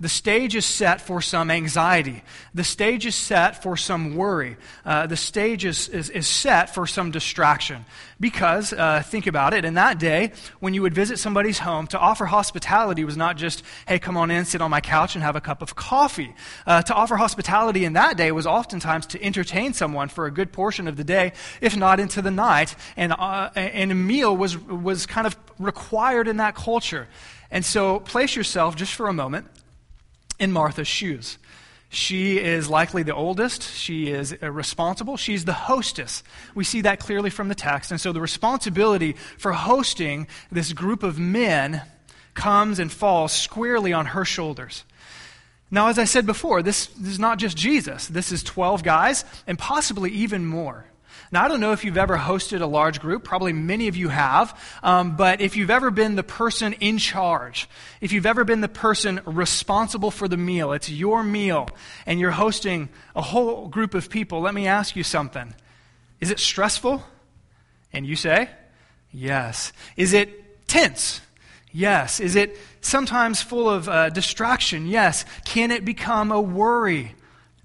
The 0.00 0.08
stage 0.08 0.56
is 0.56 0.64
set 0.64 1.02
for 1.02 1.20
some 1.20 1.50
anxiety. 1.50 2.22
The 2.54 2.64
stage 2.64 3.04
is 3.04 3.14
set 3.14 3.62
for 3.62 3.76
some 3.76 4.16
worry. 4.16 4.56
Uh, 4.82 5.06
the 5.06 5.16
stage 5.16 5.66
is, 5.66 5.88
is, 5.90 6.08
is, 6.08 6.26
set 6.26 6.74
for 6.74 6.86
some 6.86 7.10
distraction. 7.10 7.84
Because, 8.18 8.72
uh, 8.72 9.02
think 9.02 9.26
about 9.26 9.52
it, 9.52 9.66
in 9.66 9.74
that 9.74 9.98
day, 9.98 10.32
when 10.58 10.72
you 10.72 10.80
would 10.80 10.94
visit 10.94 11.18
somebody's 11.18 11.58
home, 11.58 11.86
to 11.88 11.98
offer 11.98 12.24
hospitality 12.24 13.04
was 13.04 13.18
not 13.18 13.36
just, 13.36 13.62
hey, 13.86 13.98
come 13.98 14.16
on 14.16 14.30
in, 14.30 14.46
sit 14.46 14.62
on 14.62 14.70
my 14.70 14.80
couch, 14.80 15.16
and 15.16 15.22
have 15.22 15.36
a 15.36 15.40
cup 15.40 15.60
of 15.60 15.76
coffee. 15.76 16.34
Uh, 16.66 16.80
to 16.80 16.94
offer 16.94 17.16
hospitality 17.16 17.84
in 17.84 17.92
that 17.92 18.16
day 18.16 18.32
was 18.32 18.46
oftentimes 18.46 19.04
to 19.08 19.22
entertain 19.22 19.74
someone 19.74 20.08
for 20.08 20.24
a 20.24 20.30
good 20.30 20.50
portion 20.50 20.88
of 20.88 20.96
the 20.96 21.04
day, 21.04 21.34
if 21.60 21.76
not 21.76 22.00
into 22.00 22.22
the 22.22 22.30
night. 22.30 22.74
And, 22.96 23.12
uh, 23.12 23.50
and 23.54 23.92
a 23.92 23.94
meal 23.94 24.34
was, 24.34 24.56
was 24.56 25.04
kind 25.04 25.26
of 25.26 25.36
required 25.58 26.26
in 26.26 26.38
that 26.38 26.54
culture. 26.54 27.06
And 27.50 27.66
so, 27.66 28.00
place 28.00 28.34
yourself 28.34 28.76
just 28.76 28.94
for 28.94 29.08
a 29.08 29.12
moment 29.12 29.46
in 30.40 30.50
Martha's 30.50 30.88
shoes. 30.88 31.38
She 31.90 32.38
is 32.38 32.70
likely 32.70 33.02
the 33.02 33.14
oldest. 33.14 33.62
She 33.62 34.08
is 34.08 34.40
responsible. 34.40 35.16
She's 35.16 35.44
the 35.44 35.52
hostess. 35.52 36.22
We 36.54 36.64
see 36.64 36.80
that 36.82 37.00
clearly 37.00 37.30
from 37.30 37.48
the 37.48 37.54
text. 37.54 37.90
And 37.90 38.00
so 38.00 38.12
the 38.12 38.20
responsibility 38.20 39.14
for 39.38 39.52
hosting 39.52 40.28
this 40.52 40.72
group 40.72 41.02
of 41.02 41.18
men 41.18 41.82
comes 42.34 42.78
and 42.78 42.92
falls 42.92 43.32
squarely 43.32 43.92
on 43.92 44.06
her 44.06 44.24
shoulders. 44.24 44.84
Now, 45.68 45.88
as 45.88 45.98
I 45.98 46.04
said 46.04 46.26
before, 46.26 46.62
this, 46.62 46.86
this 46.86 47.12
is 47.12 47.18
not 47.18 47.38
just 47.38 47.56
Jesus. 47.56 48.06
This 48.06 48.32
is 48.32 48.42
12 48.42 48.82
guys 48.82 49.24
and 49.46 49.58
possibly 49.58 50.10
even 50.10 50.46
more. 50.46 50.84
Now, 51.32 51.44
I 51.44 51.48
don't 51.48 51.60
know 51.60 51.70
if 51.70 51.84
you've 51.84 51.96
ever 51.96 52.18
hosted 52.18 52.60
a 52.60 52.66
large 52.66 53.00
group. 53.00 53.22
Probably 53.22 53.52
many 53.52 53.86
of 53.86 53.94
you 53.94 54.08
have. 54.08 54.58
Um, 54.82 55.16
but 55.16 55.40
if 55.40 55.56
you've 55.56 55.70
ever 55.70 55.92
been 55.92 56.16
the 56.16 56.24
person 56.24 56.72
in 56.74 56.98
charge, 56.98 57.68
if 58.00 58.10
you've 58.10 58.26
ever 58.26 58.42
been 58.42 58.60
the 58.60 58.68
person 58.68 59.20
responsible 59.24 60.10
for 60.10 60.26
the 60.26 60.36
meal, 60.36 60.72
it's 60.72 60.90
your 60.90 61.22
meal, 61.22 61.68
and 62.04 62.18
you're 62.18 62.32
hosting 62.32 62.88
a 63.14 63.22
whole 63.22 63.68
group 63.68 63.94
of 63.94 64.10
people, 64.10 64.40
let 64.40 64.54
me 64.54 64.66
ask 64.66 64.96
you 64.96 65.04
something. 65.04 65.54
Is 66.18 66.32
it 66.32 66.40
stressful? 66.40 67.04
And 67.92 68.04
you 68.04 68.16
say, 68.16 68.50
yes. 69.12 69.72
Is 69.96 70.12
it 70.12 70.66
tense? 70.66 71.20
Yes. 71.70 72.18
Is 72.18 72.34
it 72.34 72.58
sometimes 72.80 73.40
full 73.40 73.70
of 73.70 73.88
uh, 73.88 74.10
distraction? 74.10 74.88
Yes. 74.88 75.24
Can 75.44 75.70
it 75.70 75.84
become 75.84 76.32
a 76.32 76.40
worry? 76.40 77.14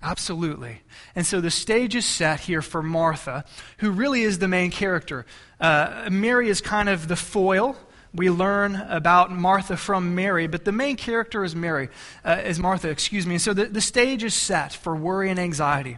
Absolutely. 0.05 0.81
And 1.15 1.25
so 1.25 1.41
the 1.41 1.50
stage 1.50 1.95
is 1.95 2.05
set 2.05 2.41
here 2.41 2.62
for 2.62 2.83
Martha, 2.83 3.43
who 3.79 3.89
really 3.89 4.21
is 4.21 4.38
the 4.38 4.47
main 4.47 4.69
character. 4.69 5.25
Uh, 5.59 6.09
Mary 6.12 6.47
is 6.47 6.62
kind 6.62 6.89
of 6.89 7.07
the 7.07 7.15
foil. 7.15 7.75
We 8.13 8.29
learn 8.29 8.75
about 8.75 9.31
Martha 9.31 9.75
from 9.75 10.13
Mary, 10.13 10.45
but 10.45 10.63
the 10.63 10.71
main 10.71 10.95
character 10.95 11.43
is 11.43 11.55
Mary, 11.55 11.89
uh, 12.24 12.39
is 12.45 12.59
Martha, 12.59 12.89
excuse 12.89 13.25
me. 13.25 13.33
And 13.35 13.41
so 13.41 13.53
the, 13.53 13.65
the 13.65 13.81
stage 13.81 14.24
is 14.24 14.35
set 14.35 14.74
for 14.74 14.95
worry 14.95 15.31
and 15.31 15.39
anxiety. 15.39 15.97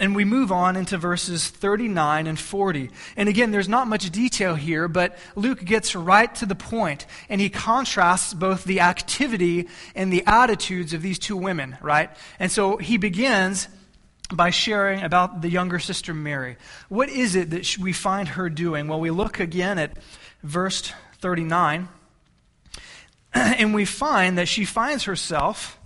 And 0.00 0.16
we 0.16 0.24
move 0.24 0.50
on 0.50 0.76
into 0.76 0.96
verses 0.96 1.48
39 1.48 2.26
and 2.26 2.38
40. 2.38 2.90
And 3.18 3.28
again, 3.28 3.50
there's 3.50 3.68
not 3.68 3.86
much 3.86 4.08
detail 4.10 4.54
here, 4.54 4.88
but 4.88 5.16
Luke 5.36 5.62
gets 5.62 5.94
right 5.94 6.34
to 6.36 6.46
the 6.46 6.54
point, 6.54 7.04
and 7.28 7.38
he 7.38 7.50
contrasts 7.50 8.32
both 8.32 8.64
the 8.64 8.80
activity 8.80 9.68
and 9.94 10.10
the 10.10 10.24
attitudes 10.26 10.94
of 10.94 11.02
these 11.02 11.18
two 11.18 11.36
women, 11.36 11.76
right? 11.82 12.08
And 12.38 12.50
so 12.50 12.78
he 12.78 12.96
begins 12.96 13.68
by 14.32 14.48
sharing 14.48 15.02
about 15.02 15.42
the 15.42 15.50
younger 15.50 15.78
sister 15.78 16.14
Mary. 16.14 16.56
What 16.88 17.10
is 17.10 17.34
it 17.34 17.50
that 17.50 17.76
we 17.78 17.92
find 17.92 18.28
her 18.28 18.48
doing? 18.48 18.88
Well, 18.88 19.00
we 19.00 19.10
look 19.10 19.38
again 19.38 19.78
at 19.78 19.98
verse 20.42 20.92
39, 21.18 21.88
and 23.34 23.74
we 23.74 23.84
find 23.84 24.38
that 24.38 24.48
she 24.48 24.64
finds 24.64 25.04
herself, 25.04 25.78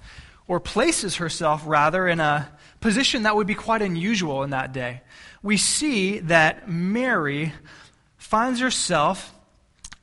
or 0.47 0.61
places 0.61 1.17
herself 1.17 1.65
rather, 1.67 2.07
in 2.07 2.21
a 2.21 2.54
position 2.85 3.23
that 3.23 3.35
would 3.35 3.47
be 3.47 3.55
quite 3.55 3.81
unusual 3.81 4.43
in 4.43 4.51
that 4.51 4.71
day. 4.75 5.01
We 5.43 5.57
see 5.57 6.19
that 6.19 6.69
Mary 6.69 7.55
finds 8.19 8.61
herself 8.61 9.35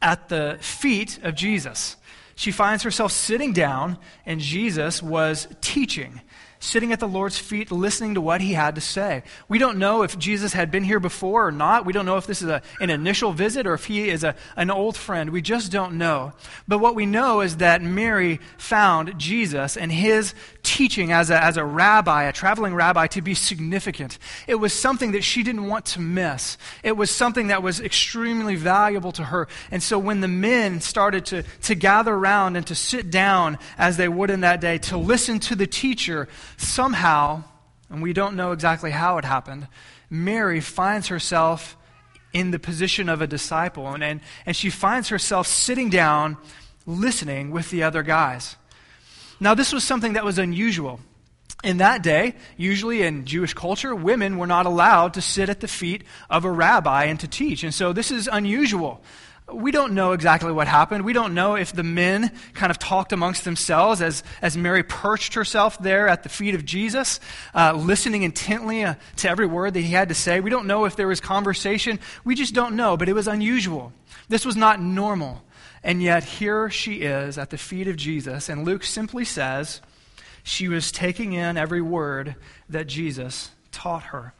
at 0.01 0.29
the 0.29 0.57
feet 0.61 1.19
of 1.21 1.35
Jesus. 1.35 1.95
She 2.33 2.51
finds 2.51 2.81
herself 2.81 3.11
sitting 3.11 3.53
down, 3.53 4.00
and 4.25 4.41
Jesus 4.41 5.03
was 5.03 5.47
teaching. 5.61 6.21
Sitting 6.62 6.94
at 6.94 7.00
the 7.00 7.08
Lord's 7.08 7.38
feet, 7.38 7.72
listening 7.72 8.13
to 8.13 8.22
what 8.22 8.39
he 8.39 8.53
had 8.53 8.75
to 8.75 8.82
say. 8.82 9.24
We 9.50 9.58
don't 9.58 9.80
know 9.80 10.03
if 10.03 10.18
Jesus 10.18 10.53
had 10.53 10.72
been 10.72 10.84
here 10.84 11.00
before 11.00 11.48
or 11.48 11.51
not. 11.51 11.86
We 11.86 11.91
don't 11.91 12.06
know 12.06 12.18
if 12.18 12.27
this 12.27 12.41
is 12.41 12.48
a, 12.48 12.62
an 12.80 12.91
initial 12.91 13.34
visit 13.34 13.65
or 13.65 13.74
if 13.74 13.86
he 13.86 14.10
is 14.10 14.24
a, 14.24 14.36
an 14.56 14.70
old 14.70 14.96
friend. 14.96 15.32
We 15.32 15.41
just 15.41 15.72
don't 15.72 15.98
know. 15.98 16.34
But 16.68 16.77
what 16.77 16.96
we 16.96 17.08
know 17.08 17.41
is 17.41 17.58
that 17.58 17.82
Mary 17.82 18.39
found 18.58 19.18
Jesus 19.18 19.75
and 19.75 19.91
his 19.91 20.36
teaching 20.62 21.12
as 21.12 21.32
a, 21.32 21.44
as 21.44 21.58
a 21.58 21.65
rabbi, 21.65 22.24
a 22.24 22.34
traveling 22.34 22.75
rabbi, 22.75 23.08
to 23.08 23.22
be 23.22 23.34
significant. 23.34 24.20
It 24.48 24.56
was 24.56 24.72
something 24.72 25.13
that 25.13 25.24
she 25.24 25.41
didn't 25.41 25.65
want 25.65 25.86
to 25.88 26.00
miss. 26.00 26.58
It 26.84 26.96
was 26.96 27.10
something 27.10 27.48
that 27.48 27.63
was 27.63 27.80
extremely 27.80 28.56
valuable 28.56 29.12
to 29.13 29.24
her. 29.24 29.48
And 29.72 29.82
so 29.82 29.98
when 29.98 30.22
the 30.22 30.27
men 30.27 30.80
started 30.80 31.25
to, 31.27 31.44
to 31.63 31.74
gather 31.74 32.13
around 32.13 32.56
and 32.56 32.68
to 32.68 32.75
sit 32.75 33.10
down 33.10 33.58
as 33.80 33.98
they 33.98 34.08
would 34.08 34.30
in 34.30 34.41
that 34.41 34.62
day 34.62 34.77
to 34.77 34.98
listen 34.98 35.39
to 35.39 35.56
the 35.56 35.68
teacher, 35.68 36.27
somehow, 36.62 37.44
and 37.89 38.01
we 38.01 38.13
don't 38.13 38.36
know 38.36 38.51
exactly 38.51 38.91
how 38.91 39.18
it 39.18 39.25
happened, 39.25 39.68
Mary 40.10 40.60
finds 40.62 41.08
herself 41.08 41.77
in 42.34 42.51
the 42.51 42.60
position 42.60 43.10
of 43.10 43.22
a 43.22 43.27
disciple, 43.27 43.88
and, 43.88 44.03
and, 44.03 44.22
and 44.46 44.56
she 44.56 44.70
finds 44.70 45.10
herself 45.10 45.48
sitting 45.48 45.89
down 45.89 46.38
listening 46.86 47.51
with 47.51 47.70
the 47.70 47.84
other 47.84 48.03
guys. 48.03 48.56
Now, 49.39 49.53
this 49.53 49.74
was 49.74 49.84
something 49.84 50.13
that 50.13 50.24
was 50.24 50.38
unusual. 50.38 51.00
In 51.63 51.77
that 51.77 52.01
day, 52.01 52.36
usually 52.58 53.03
in 53.03 53.25
Jewish 53.25 53.53
culture, 53.53 53.94
women 53.94 54.38
were 54.38 54.48
not 54.48 54.65
allowed 54.65 55.13
to 55.15 55.22
sit 55.22 55.50
at 55.50 55.60
the 55.60 55.68
feet 55.68 56.03
of 56.30 56.46
a 56.46 56.51
rabbi 56.51 57.06
and 57.06 57.20
to 57.20 57.27
teach. 57.27 57.63
And 57.63 57.74
so 57.74 57.94
this 57.94 58.12
is 58.12 58.30
unusual. 58.32 59.01
We 59.53 59.72
don't 59.72 59.93
know 59.93 60.13
exactly 60.13 60.51
what 60.51 60.67
happened. 60.67 61.05
We 61.05 61.13
don't 61.13 61.34
know 61.34 61.55
if 61.55 61.74
the 61.74 61.84
men 61.84 62.31
kind 62.53 62.72
of 62.72 62.79
talked 62.79 63.12
amongst 63.13 63.43
themselves 63.43 64.01
as, 64.01 64.24
as 64.41 64.55
Mary 64.55 64.84
perched 64.84 65.34
herself 65.34 65.77
there 65.79 66.08
at 66.08 66.24
the 66.24 66.29
feet 66.29 66.55
of 66.55 66.65
Jesus, 66.65 67.20
uh, 67.53 67.74
listening 67.74 68.24
intently 68.24 68.84
uh, 68.84 68.96
to 69.17 69.29
every 69.29 69.46
word 69.46 69.74
that 69.74 69.81
he 69.81 69.93
had 69.93 70.10
to 70.10 70.15
say. 70.15 70.39
We 70.39 70.50
don't 70.50 70.67
know 70.67 70.86
if 70.86 70.96
there 70.96 71.08
was 71.08 71.20
conversation. 71.20 72.00
We 72.24 72.36
just 72.36 72.53
don't 72.53 72.75
know, 72.75 72.98
but 72.98 73.10
it 73.10 73.13
was 73.13 73.27
unusual. 73.27 73.93
This 74.29 74.46
was 74.46 74.55
not 74.55 74.81
normal. 74.81 75.43
And 75.84 76.01
yet, 76.01 76.24
here 76.24 76.70
she 76.70 77.01
is 77.01 77.38
at 77.38 77.50
the 77.50 77.58
feet 77.58 77.88
of 77.88 77.96
Jesus, 77.96 78.50
and 78.50 78.63
Luke 78.63 78.84
simply 78.84 79.25
says 79.25 79.81
she 80.43 80.67
was 80.67 80.91
taking 80.91 81.34
in 81.34 81.58
every 81.58 81.81
word 81.81 82.36
that 82.70 82.88
Jesus 82.88 83.50
taught 83.72 84.04
her. 84.04 84.34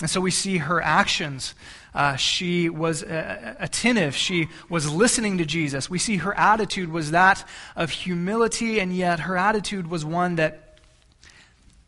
And 0.00 0.08
so 0.08 0.20
we 0.20 0.30
see 0.30 0.58
her 0.58 0.80
actions. 0.80 1.54
Uh, 1.92 2.14
she 2.16 2.68
was 2.68 3.02
uh, 3.02 3.54
attentive. 3.58 4.14
She 4.14 4.48
was 4.68 4.90
listening 4.90 5.38
to 5.38 5.44
Jesus. 5.44 5.90
We 5.90 5.98
see 5.98 6.18
her 6.18 6.36
attitude 6.36 6.92
was 6.92 7.10
that 7.10 7.44
of 7.74 7.90
humility, 7.90 8.78
and 8.78 8.94
yet 8.94 9.20
her 9.20 9.36
attitude 9.36 9.88
was 9.88 10.04
one 10.04 10.36
that 10.36 10.78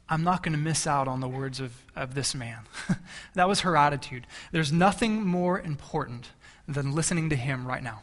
I'm 0.09 0.25
not 0.25 0.42
going 0.42 0.54
to 0.54 0.59
miss 0.59 0.88
out 0.88 1.07
on 1.07 1.21
the 1.21 1.28
words 1.28 1.61
of, 1.61 1.73
of 1.95 2.14
this 2.14 2.35
man. 2.35 2.59
that 3.35 3.47
was 3.49 3.61
her 3.61 3.76
attitude. 3.76 4.26
There's 4.50 4.73
nothing 4.73 5.25
more 5.25 5.61
important 5.61 6.30
than 6.66 6.92
listening 6.92 7.30
to 7.30 7.37
him 7.37 7.66
right 7.66 7.83
now. 7.83 8.02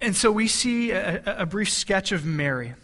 And 0.00 0.16
so 0.16 0.32
we 0.32 0.48
see 0.48 0.92
a, 0.92 1.22
a 1.26 1.44
brief 1.44 1.70
sketch 1.70 2.12
of 2.12 2.24
Mary. 2.24 2.74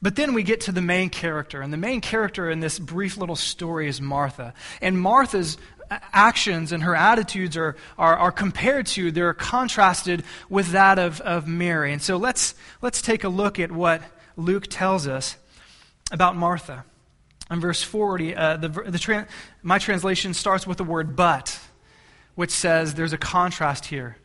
But 0.00 0.16
then 0.16 0.32
we 0.32 0.42
get 0.42 0.60
to 0.62 0.72
the 0.72 0.82
main 0.82 1.10
character, 1.10 1.60
and 1.60 1.72
the 1.72 1.78
main 1.78 2.00
character 2.00 2.50
in 2.50 2.60
this 2.60 2.78
brief 2.78 3.16
little 3.16 3.36
story 3.36 3.88
is 3.88 4.00
Martha. 4.00 4.54
And 4.80 5.00
Martha's 5.00 5.58
actions 5.90 6.72
and 6.72 6.82
her 6.82 6.94
attitudes 6.94 7.56
are, 7.56 7.76
are, 7.96 8.16
are, 8.16 8.32
compared 8.32 8.86
to, 8.86 9.10
they're 9.10 9.34
contrasted 9.34 10.22
with 10.48 10.72
that 10.72 10.98
of, 10.98 11.20
of 11.22 11.48
Mary. 11.48 11.92
And 11.92 12.02
so 12.02 12.16
let's, 12.16 12.54
let's 12.82 13.02
take 13.02 13.24
a 13.24 13.28
look 13.28 13.58
at 13.58 13.72
what 13.72 14.02
Luke 14.36 14.66
tells 14.68 15.06
us 15.06 15.36
about 16.12 16.36
Martha. 16.36 16.84
In 17.50 17.60
verse 17.60 17.82
40, 17.82 18.36
uh, 18.36 18.56
the, 18.58 18.68
the 18.68 19.26
my 19.62 19.78
translation 19.78 20.34
starts 20.34 20.66
with 20.66 20.78
the 20.78 20.84
word 20.84 21.16
but, 21.16 21.58
which 22.34 22.50
says 22.50 22.94
there's 22.94 23.14
a 23.14 23.18
contrast 23.18 23.86
here. 23.86 24.16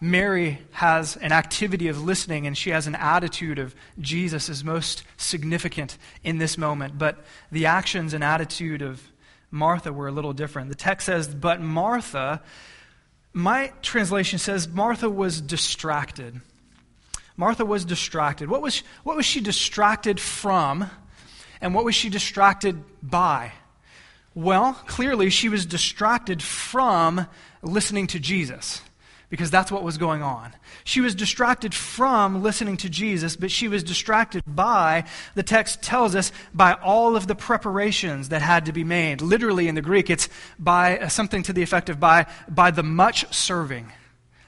Mary 0.00 0.58
has 0.72 1.16
an 1.16 1.30
activity 1.30 1.88
of 1.88 2.02
listening 2.02 2.46
and 2.46 2.56
she 2.56 2.70
has 2.70 2.86
an 2.86 2.94
attitude 2.94 3.58
of 3.58 3.74
Jesus 3.98 4.48
is 4.48 4.64
most 4.64 5.02
significant 5.18 5.98
in 6.24 6.38
this 6.38 6.56
moment. 6.56 6.98
But 6.98 7.22
the 7.52 7.66
actions 7.66 8.14
and 8.14 8.24
attitude 8.24 8.80
of 8.80 9.02
Martha 9.50 9.92
were 9.92 10.08
a 10.08 10.12
little 10.12 10.32
different. 10.32 10.70
The 10.70 10.74
text 10.74 11.06
says, 11.06 11.28
But 11.28 11.60
Martha, 11.60 12.40
my 13.34 13.72
translation 13.82 14.38
says, 14.38 14.68
Martha 14.68 15.10
was 15.10 15.40
distracted. 15.40 16.40
Martha 17.36 17.66
was 17.66 17.84
distracted. 17.84 18.48
What 18.48 18.62
was, 18.62 18.82
what 19.02 19.16
was 19.16 19.26
she 19.26 19.40
distracted 19.40 20.18
from? 20.18 20.90
And 21.60 21.74
what 21.74 21.84
was 21.84 21.94
she 21.94 22.08
distracted 22.08 22.82
by? 23.02 23.52
Well, 24.34 24.74
clearly 24.86 25.28
she 25.28 25.50
was 25.50 25.66
distracted 25.66 26.42
from 26.42 27.26
listening 27.62 28.06
to 28.08 28.18
Jesus 28.18 28.80
because 29.30 29.50
that's 29.50 29.70
what 29.70 29.84
was 29.84 29.96
going 29.96 30.22
on. 30.22 30.52
She 30.84 31.00
was 31.00 31.14
distracted 31.14 31.72
from 31.72 32.42
listening 32.42 32.76
to 32.78 32.90
Jesus, 32.90 33.36
but 33.36 33.50
she 33.50 33.68
was 33.68 33.84
distracted 33.84 34.42
by, 34.44 35.04
the 35.36 35.44
text 35.44 35.82
tells 35.82 36.16
us, 36.16 36.32
by 36.52 36.72
all 36.74 37.16
of 37.16 37.28
the 37.28 37.36
preparations 37.36 38.28
that 38.30 38.42
had 38.42 38.66
to 38.66 38.72
be 38.72 38.84
made. 38.84 39.22
Literally 39.22 39.68
in 39.68 39.76
the 39.76 39.82
Greek, 39.82 40.10
it's 40.10 40.28
by 40.58 40.98
uh, 40.98 41.08
something 41.08 41.44
to 41.44 41.52
the 41.52 41.62
effect 41.62 41.88
of 41.88 42.00
by, 42.00 42.26
by 42.48 42.72
the 42.72 42.82
much 42.82 43.32
serving. 43.32 43.92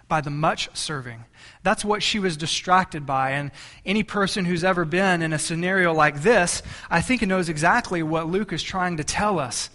By 0.09 0.21
the 0.21 0.31
much 0.31 0.69
serving. 0.77 1.25
That's 1.63 1.85
what 1.85 2.03
she 2.03 2.19
was 2.19 2.37
distracted 2.37 3.07
by. 3.07 3.31
And 3.31 3.53
any 3.87 4.03
person 4.03 4.45
who's 4.45 4.65
ever 4.65 4.85
been 4.85 5.23
in 5.23 5.33
a 5.33 5.39
scenario 5.39 5.95
like 5.95 6.23
this, 6.23 6.61
I 6.91 7.01
think 7.01 7.23
knows 7.23 7.49
exactly 7.49 8.03
what 8.03 8.27
Luke 8.27 8.53
is 8.53 8.65
trying 8.65 8.97
to 8.97 9.05
tell 9.05 9.39
us. 9.39 9.71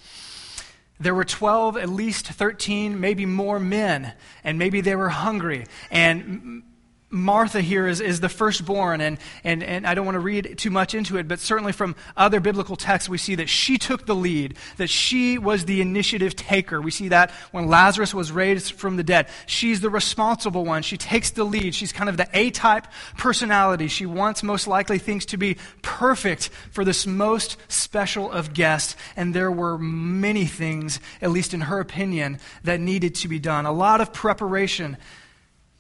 There 1.00 1.14
were 1.14 1.26
12, 1.26 1.78
at 1.78 1.90
least 1.90 2.28
13, 2.28 3.00
maybe 3.00 3.26
more 3.26 3.60
men, 3.60 4.14
and 4.44 4.58
maybe 4.58 4.82
they 4.82 4.96
were 4.96 5.10
hungry. 5.10 5.66
And 5.92 6.64
Martha 7.10 7.62
here 7.62 7.88
is, 7.88 8.02
is 8.02 8.20
the 8.20 8.28
firstborn, 8.28 9.00
and, 9.00 9.18
and, 9.46 9.64
and 9.64 9.88
I 9.88 9.94
don't 9.94 10.06
want 10.06 10.16
to 10.16 10.20
read 10.20 10.58
too 10.58 10.70
much 10.70 10.94
into 10.94 11.18
it, 11.18 11.26
but 11.26 11.40
certainly 11.40 11.72
from 11.72 11.96
other 12.18 12.42
biblical 12.42 12.76
texts, 12.76 13.08
we 13.08 13.18
see 13.18 13.36
that 13.36 13.48
she 13.48 13.78
took 13.78 14.06
the 14.06 14.16
lead, 14.16 14.58
that 14.76 14.90
she 14.90 15.38
was 15.38 15.64
the 15.64 15.80
initiative 15.80 16.36
taker. 16.36 16.82
We 16.82 16.92
see 16.92 17.08
that 17.08 17.32
when 17.52 17.68
Lazarus 17.68 18.14
was 18.14 18.34
raised 18.34 18.74
from 18.74 18.98
the 18.98 19.06
dead. 19.06 19.30
She's 19.46 19.80
the 19.80 19.90
responsible 19.90 20.66
one. 20.66 20.82
She 20.82 20.98
takes 20.98 21.30
the 21.30 21.46
lead. 21.46 21.74
She's 21.74 21.94
kind 21.94 22.10
of 22.10 22.18
the 22.18 22.28
A 22.34 22.52
type 22.52 22.88
personality. 23.18 23.88
She 23.88 24.06
wants, 24.06 24.44
most 24.44 24.68
likely, 24.68 25.00
things 25.00 25.26
to 25.28 25.38
be 25.38 25.58
perfect 25.82 26.50
for 26.72 26.84
this 26.84 27.08
most 27.08 27.56
special 27.70 28.30
of 28.30 28.54
guests, 28.54 28.98
and 29.16 29.34
there 29.34 29.52
were 29.52 29.78
many 29.78 30.46
things, 30.46 31.00
at 31.22 31.32
least 31.32 31.54
in 31.54 31.62
her 31.62 31.80
opinion, 31.80 32.40
that 32.66 32.82
needed 32.82 33.16
to 33.16 33.30
be 33.30 33.40
done. 33.40 33.66
A 33.66 33.72
lot 33.72 34.02
of 34.02 34.12
preparation 34.12 34.98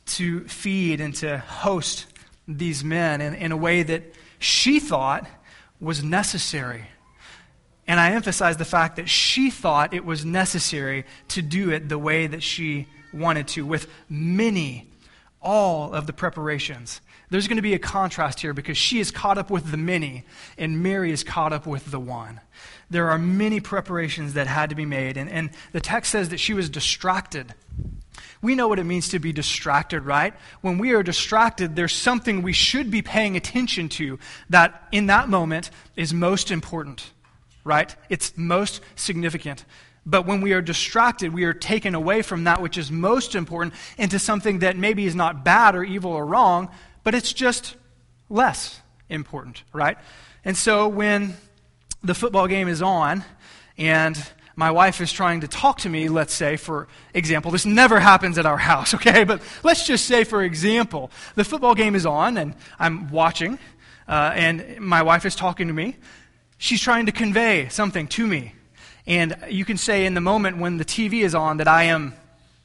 to 0.07 0.47
feed 0.47 1.01
and 1.01 1.13
to 1.15 1.37
host 1.37 2.05
these 2.47 2.83
men 2.83 3.21
in, 3.21 3.33
in 3.35 3.51
a 3.51 3.57
way 3.57 3.83
that 3.83 4.03
she 4.39 4.79
thought 4.79 5.27
was 5.79 6.03
necessary. 6.03 6.85
And 7.87 7.99
I 7.99 8.11
emphasize 8.11 8.57
the 8.57 8.65
fact 8.65 8.97
that 8.97 9.09
she 9.09 9.49
thought 9.49 9.93
it 9.93 10.05
was 10.05 10.25
necessary 10.25 11.05
to 11.29 11.41
do 11.41 11.71
it 11.71 11.87
the 11.87 11.97
way 11.97 12.27
that 12.27 12.43
she 12.43 12.87
wanted 13.13 13.47
to, 13.49 13.65
with 13.65 13.87
many, 14.09 14.89
all 15.41 15.93
of 15.93 16.05
the 16.05 16.13
preparations. 16.13 16.99
There's 17.29 17.47
going 17.47 17.57
to 17.57 17.61
be 17.61 17.73
a 17.73 17.79
contrast 17.79 18.41
here 18.41 18.53
because 18.53 18.77
she 18.77 18.99
is 18.99 19.11
caught 19.11 19.37
up 19.37 19.49
with 19.49 19.71
the 19.71 19.77
many, 19.77 20.25
and 20.57 20.83
Mary 20.83 21.11
is 21.11 21.23
caught 21.23 21.53
up 21.53 21.65
with 21.65 21.91
the 21.91 21.99
one. 21.99 22.41
There 22.89 23.09
are 23.09 23.17
many 23.17 23.59
preparations 23.59 24.33
that 24.33 24.47
had 24.47 24.69
to 24.69 24.75
be 24.75 24.85
made, 24.85 25.17
and, 25.17 25.29
and 25.29 25.49
the 25.71 25.81
text 25.81 26.11
says 26.11 26.29
that 26.29 26.39
she 26.39 26.53
was 26.53 26.69
distracted 26.69 27.53
we 28.41 28.55
know 28.55 28.67
what 28.67 28.79
it 28.79 28.83
means 28.83 29.09
to 29.09 29.19
be 29.19 29.33
distracted, 29.33 30.01
right? 30.01 30.33
When 30.61 30.77
we 30.77 30.93
are 30.93 31.03
distracted, 31.03 31.75
there's 31.75 31.95
something 31.95 32.41
we 32.41 32.53
should 32.53 32.91
be 32.91 33.01
paying 33.01 33.35
attention 33.35 33.89
to 33.89 34.19
that 34.49 34.87
in 34.91 35.07
that 35.07 35.29
moment 35.29 35.71
is 35.95 36.13
most 36.13 36.51
important, 36.51 37.11
right? 37.63 37.95
It's 38.09 38.37
most 38.37 38.81
significant. 38.95 39.65
But 40.05 40.25
when 40.25 40.39
we 40.39 40.53
are 40.53 40.61
distracted, 40.61 41.33
we 41.33 41.43
are 41.43 41.53
taken 41.53 41.93
away 41.93 42.21
from 42.21 42.45
that 42.45 42.61
which 42.61 42.77
is 42.77 42.91
most 42.91 43.35
important 43.35 43.73
into 43.97 44.19
something 44.19 44.59
that 44.59 44.77
maybe 44.77 45.05
is 45.05 45.15
not 45.15 45.43
bad 45.43 45.75
or 45.75 45.83
evil 45.83 46.11
or 46.11 46.25
wrong, 46.25 46.69
but 47.03 47.13
it's 47.13 47.33
just 47.33 47.75
less 48.29 48.79
important, 49.09 49.63
right? 49.73 49.97
And 50.45 50.55
so 50.55 50.87
when 50.87 51.35
the 52.03 52.13
football 52.13 52.47
game 52.47 52.69
is 52.69 52.81
on 52.81 53.23
and 53.77 54.17
my 54.57 54.71
wife 54.71 54.99
is 55.01 55.13
trying 55.13 55.41
to 55.41 55.47
talk 55.47 55.77
to 55.77 55.89
me, 55.89 56.09
let's 56.09 56.33
say, 56.33 56.57
for 56.57 56.87
example, 57.13 57.51
this 57.51 57.65
never 57.65 57.99
happens 57.99 58.39
at 58.39 58.45
our 58.47 58.57
house, 58.57 58.93
okay? 58.95 59.23
But 59.23 59.41
let's 59.63 59.85
just 59.85 60.05
say, 60.05 60.25
for 60.25 60.41
example, 60.43 61.11
the 61.35 61.45
football 61.45 61.75
game 61.75 61.95
is 61.95 62.05
on 62.05 62.37
and 62.37 62.55
I'm 62.79 63.09
watching, 63.11 63.59
uh, 64.07 64.31
and 64.33 64.79
my 64.79 65.03
wife 65.03 65.25
is 65.25 65.35
talking 65.35 65.67
to 65.67 65.73
me. 65.73 65.95
She's 66.57 66.81
trying 66.81 67.05
to 67.05 67.11
convey 67.11 67.69
something 67.69 68.07
to 68.07 68.25
me. 68.25 68.53
And 69.05 69.37
you 69.47 69.63
can 69.63 69.77
say 69.77 70.05
in 70.05 70.15
the 70.15 70.21
moment 70.21 70.57
when 70.57 70.77
the 70.77 70.85
TV 70.85 71.21
is 71.21 71.35
on 71.35 71.57
that 71.57 71.67
I 71.67 71.83
am 71.83 72.13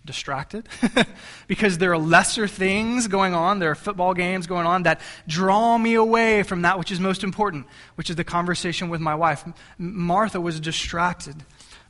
distracted 0.05 0.69
because 1.47 1.77
there 1.77 1.93
are 1.93 1.99
lesser 1.99 2.49
things 2.49 3.07
going 3.07 3.35
on. 3.35 3.59
There 3.59 3.71
are 3.71 3.77
football 3.77 4.15
games 4.15 4.47
going 4.47 4.67
on 4.67 4.85
that 4.85 5.01
draw 5.29 5.77
me 5.77 5.95
away 5.95 6.43
from 6.43 6.63
that 6.63 6.79
which 6.79 6.91
is 6.91 6.99
most 6.99 7.23
important, 7.23 7.67
which 7.97 8.09
is 8.09 8.17
the 8.17 8.25
conversation 8.25 8.89
with 8.89 9.01
my 9.01 9.15
wife. 9.15 9.45
Martha 9.79 10.41
was 10.41 10.59
distracted 10.59 11.37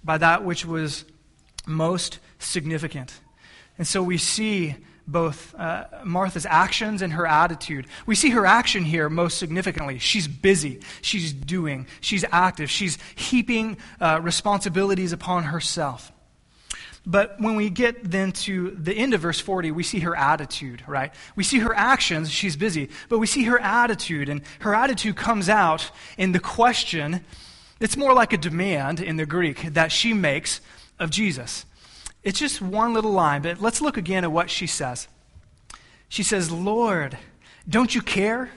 by 0.05 0.19
that 0.19 0.45
which 0.45 0.65
was 0.65 1.05
most 1.67 2.19
significant. 2.39 3.21
And 3.79 3.87
so 3.87 4.03
we 4.03 4.19
see 4.19 4.77
both 5.07 5.55
uh, 5.57 5.87
Martha's 6.05 6.47
actions 6.47 7.03
and 7.03 7.13
her 7.15 7.27
attitude. 7.27 7.87
We 8.07 8.15
see 8.15 8.31
her 8.31 8.47
action 8.47 8.85
here 8.85 9.09
most 9.09 9.39
significantly. 9.39 9.99
She's 9.99 10.29
busy, 10.29 10.81
she's 11.01 11.33
doing, 11.33 11.87
she's 12.01 12.25
active, 12.31 12.71
she's 12.71 12.99
heaping 13.15 13.79
uh, 14.01 14.21
responsibilities 14.23 15.13
upon 15.13 15.45
herself. 15.45 16.13
But 17.05 17.41
when 17.41 17.57
we 17.57 17.69
get 17.69 18.13
then 18.13 18.31
to 18.33 18.71
the 18.71 18.95
end 18.95 19.13
of 19.13 19.21
verse 19.21 19.41
40, 19.41 19.73
we 19.73 19.83
see 19.83 20.01
her 20.01 20.17
attitude, 20.17 20.85
right? 20.87 21.13
We 21.35 21.43
see 21.43 21.59
her 21.59 21.75
actions, 21.75 22.31
she's 22.31 22.57
busy, 22.57 22.91
but 23.09 23.19
we 23.19 23.27
see 23.27 23.45
her 23.45 23.59
attitude, 23.59 24.29
and 24.29 24.43
her 24.61 24.73
attitude 24.73 25.17
comes 25.17 25.49
out 25.49 25.91
in 26.17 26.31
the 26.31 26.39
question. 26.39 27.25
It's 27.83 27.97
more 27.97 28.15
like 28.15 28.33
a 28.33 28.39
demand 28.39 29.01
in 29.01 29.17
the 29.17 29.27
Greek 29.27 29.75
that 29.75 29.91
she 29.91 30.13
makes 30.13 30.61
of 31.01 31.11
Jesus. 31.11 31.67
It's 32.23 32.39
just 32.39 32.63
one 32.63 32.95
little 32.95 33.11
line, 33.11 33.43
but 33.43 33.61
let's 33.61 33.81
look 33.81 33.97
again 33.97 34.23
at 34.23 34.31
what 34.31 34.51
she 34.51 34.69
says. 34.69 35.09
She 36.09 36.23
says, 36.23 36.53
Lord, 36.53 37.19
don't 37.69 37.93
you 37.93 38.01
care? 38.01 38.51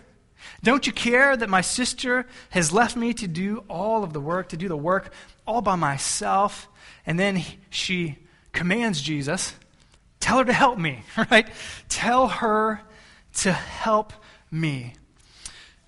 Don't 0.61 0.85
you 0.85 0.93
care 0.93 1.35
that 1.35 1.49
my 1.49 1.61
sister 1.61 2.27
has 2.51 2.71
left 2.71 2.95
me 2.95 3.15
to 3.15 3.27
do 3.27 3.63
all 3.67 4.03
of 4.03 4.13
the 4.13 4.21
work, 4.21 4.49
to 4.49 4.57
do 4.57 4.67
the 4.67 4.77
work 4.77 5.11
all 5.47 5.63
by 5.63 5.75
myself? 5.75 6.67
And 7.07 7.19
then 7.19 7.43
she 7.71 8.17
commands 8.51 9.01
Jesus, 9.01 9.55
tell 10.19 10.37
her 10.37 10.45
to 10.45 10.53
help 10.53 10.77
me, 10.77 11.01
right? 11.31 11.47
Tell 11.89 12.27
her 12.27 12.81
to 13.37 13.51
help 13.51 14.13
me. 14.51 14.93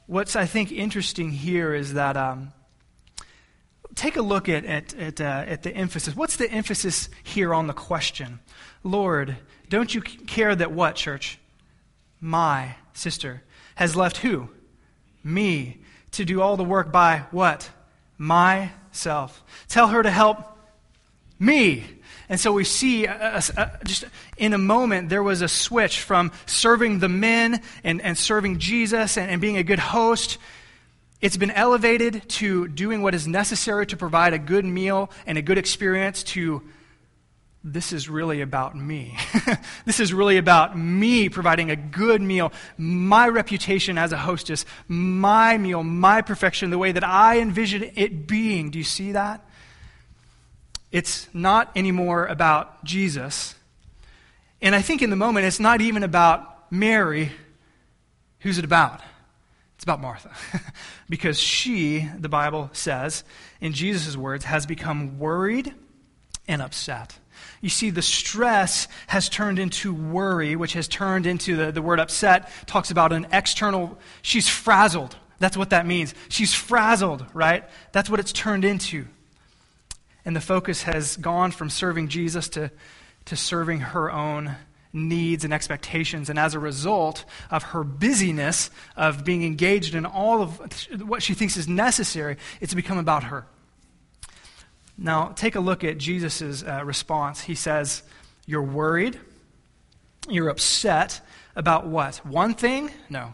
What's, 0.08 0.36
I 0.36 0.46
think, 0.46 0.72
interesting 0.72 1.32
here 1.32 1.76
is 1.76 1.94
that 1.94 2.18
um, 2.18 2.54
take 3.98 4.16
a 4.16 4.22
look 4.22 4.48
at, 4.48 4.64
at, 4.64 4.94
at, 4.94 5.20
uh, 5.20 5.44
at 5.48 5.64
the 5.64 5.76
emphasis. 5.76 6.16
What's 6.16 6.38
the 6.38 6.50
emphasis 6.50 7.10
here 7.24 7.54
on 7.54 7.68
the 7.68 7.74
question? 7.74 8.40
Lord, 8.84 9.36
don't 9.70 9.94
you 9.94 10.02
care 10.02 10.56
that 10.56 10.72
what, 10.72 10.96
church? 10.96 11.40
My 12.22 12.76
sister 12.94 13.44
has 13.76 13.96
left 13.96 14.18
who? 14.18 14.50
Me 15.24 15.82
to 16.12 16.24
do 16.24 16.42
all 16.42 16.56
the 16.58 16.64
work 16.64 16.92
by 16.92 17.24
what? 17.32 17.70
Myself. 18.18 19.44
Tell 19.68 19.88
her 19.88 20.02
to 20.02 20.10
help 20.10 20.58
me. 21.40 21.84
And 22.30 22.40
so 22.40 22.52
we 22.52 22.64
see, 22.64 23.06
a, 23.06 23.42
a, 23.58 23.62
a, 23.62 23.86
just 23.86 24.06
in 24.38 24.54
a 24.54 24.58
moment, 24.58 25.10
there 25.10 25.24
was 25.24 25.42
a 25.42 25.48
switch 25.48 26.02
from 26.02 26.32
serving 26.46 27.00
the 27.00 27.10
men 27.10 27.62
and, 27.84 28.02
and 28.02 28.18
serving 28.18 28.60
Jesus 28.60 29.18
and, 29.18 29.30
and 29.32 29.42
being 29.42 29.58
a 29.58 29.64
good 29.64 29.80
host. 29.80 30.38
It's 31.20 31.38
been 31.38 31.52
elevated 31.52 32.30
to 32.30 32.68
doing 32.68 33.02
what 33.02 33.16
is 33.16 33.28
necessary 33.28 33.88
to 33.88 33.98
provide 33.98 34.34
a 34.34 34.40
good 34.40 34.66
meal 34.66 35.10
and 35.26 35.38
a 35.38 35.42
good 35.42 35.58
experience 35.58 36.24
to 36.24 36.62
this 37.64 37.92
is 37.92 38.08
really 38.08 38.42
about 38.42 38.78
me. 38.78 39.18
this 39.86 40.00
is 40.00 40.14
really 40.14 40.38
about 40.38 40.78
me 40.78 41.28
providing 41.28 41.70
a 41.70 41.76
good 41.76 42.22
meal, 42.22 42.54
my 42.78 43.28
reputation 43.28 43.98
as 43.98 44.14
a 44.14 44.18
hostess, 44.18 44.66
my 44.88 45.58
meal, 45.58 45.84
my 45.84 46.22
perfection, 46.22 46.70
the 46.70 46.78
way 46.78 46.94
that 46.94 47.04
I 47.04 47.40
envision 47.40 47.92
it 47.96 48.26
being. 48.26 48.70
Do 48.70 48.78
you 48.78 48.86
see 48.86 49.12
that? 49.12 49.46
It's 50.92 51.28
not 51.34 51.72
anymore 51.76 52.28
about 52.28 52.86
Jesus. 52.86 53.56
And 54.62 54.74
I 54.74 54.82
think 54.82 55.02
in 55.02 55.10
the 55.10 55.18
moment, 55.18 55.46
it's 55.46 55.60
not 55.60 55.82
even 55.82 56.04
about 56.04 56.72
Mary. 56.72 57.32
Who's 58.40 58.58
it 58.58 58.66
about? 58.66 59.02
About 59.88 60.02
Martha. 60.02 60.32
because 61.10 61.40
she, 61.40 62.10
the 62.18 62.30
Bible 62.30 62.70
says, 62.74 63.24
in 63.62 63.74
Jesus' 63.74 64.18
words, 64.18 64.46
has 64.46 64.66
become 64.66 65.18
worried 65.18 65.74
and 66.48 66.62
upset. 66.62 67.18
You 67.62 67.70
see, 67.70 67.90
the 67.90 68.02
stress 68.02 68.88
has 69.08 69.30
turned 69.30 69.60
into 69.60 69.94
worry, 69.94 70.56
which 70.56 70.74
has 70.74 70.88
turned 70.88 71.26
into 71.26 71.56
the, 71.56 71.72
the 71.72 71.82
word 71.82 72.00
upset, 72.00 72.52
talks 72.66 72.92
about 72.92 73.14
an 73.14 73.28
external, 73.32 73.98
she's 74.22 74.50
frazzled. 74.50 75.16
That's 75.40 75.56
what 75.56 75.70
that 75.70 75.86
means. 75.86 76.14
She's 76.30 76.54
frazzled, 76.54 77.26
right? 77.34 77.64
That's 77.92 78.10
what 78.10 78.20
it's 78.20 78.34
turned 78.34 78.66
into 78.66 79.08
and 80.28 80.36
the 80.36 80.42
focus 80.42 80.84
has 80.84 81.16
gone 81.16 81.52
from 81.52 81.70
serving 81.70 82.10
Jesus 82.10 82.50
to, 82.50 82.70
to 83.24 83.38
serving 83.38 83.80
her 83.80 84.12
own 84.12 84.58
needs 84.94 85.44
and 85.44 85.54
expectations. 85.54 86.30
And 86.30 86.40
as 86.40 86.54
a 86.54 86.60
result 86.60 87.26
of 87.52 87.64
her 87.64 87.84
busyness 87.84 88.70
of 88.96 89.24
being 89.24 89.44
engaged 89.44 89.96
in 89.96 90.06
all 90.06 90.42
of 90.42 90.60
what 91.02 91.24
she 91.24 91.34
thinks 91.34 91.58
is 91.58 91.68
necessary, 91.68 92.38
it's 92.62 92.74
become 92.74 92.98
about 92.98 93.26
her. 93.26 93.46
Now, 94.98 95.34
take 95.36 95.56
a 95.56 95.60
look 95.60 95.84
at 95.84 95.98
Jesus' 95.98 96.64
uh, 96.64 96.82
response. 96.84 97.42
He 97.42 97.56
says, 97.56 98.02
You're 98.46 98.64
worried, 98.64 99.20
you're 100.28 100.50
upset 100.50 101.22
about 101.56 101.86
what? 101.88 102.18
One 102.26 102.54
thing? 102.54 102.92
No 103.10 103.34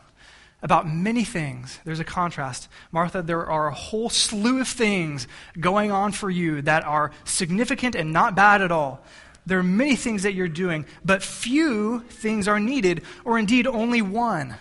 about 0.64 0.88
many 0.88 1.26
things. 1.26 1.80
There's 1.84 2.00
a 2.00 2.06
contrast. 2.06 2.70
Martha, 2.90 3.22
there 3.22 3.46
are 3.46 3.68
a 3.68 3.74
whole 3.74 4.10
slew 4.10 4.62
of 4.62 4.68
things 4.68 5.28
going 5.60 5.92
on 5.92 6.14
for 6.14 6.30
you 6.30 6.62
that 6.62 6.86
are 6.86 7.12
significant 7.26 7.96
and 7.96 8.14
not 8.14 8.34
bad 8.34 8.62
at 8.62 8.72
all. 8.72 9.04
There 9.46 9.60
are 9.60 9.64
many 9.64 9.96
things 9.96 10.24
that 10.24 10.34
you're 10.34 10.48
doing, 10.48 10.86
but 11.04 11.22
few 11.22 12.00
things 12.10 12.48
are 12.48 12.60
needed, 12.60 13.02
or 13.26 13.38
indeed 13.38 13.68
only 13.68 14.02
one. 14.02 14.56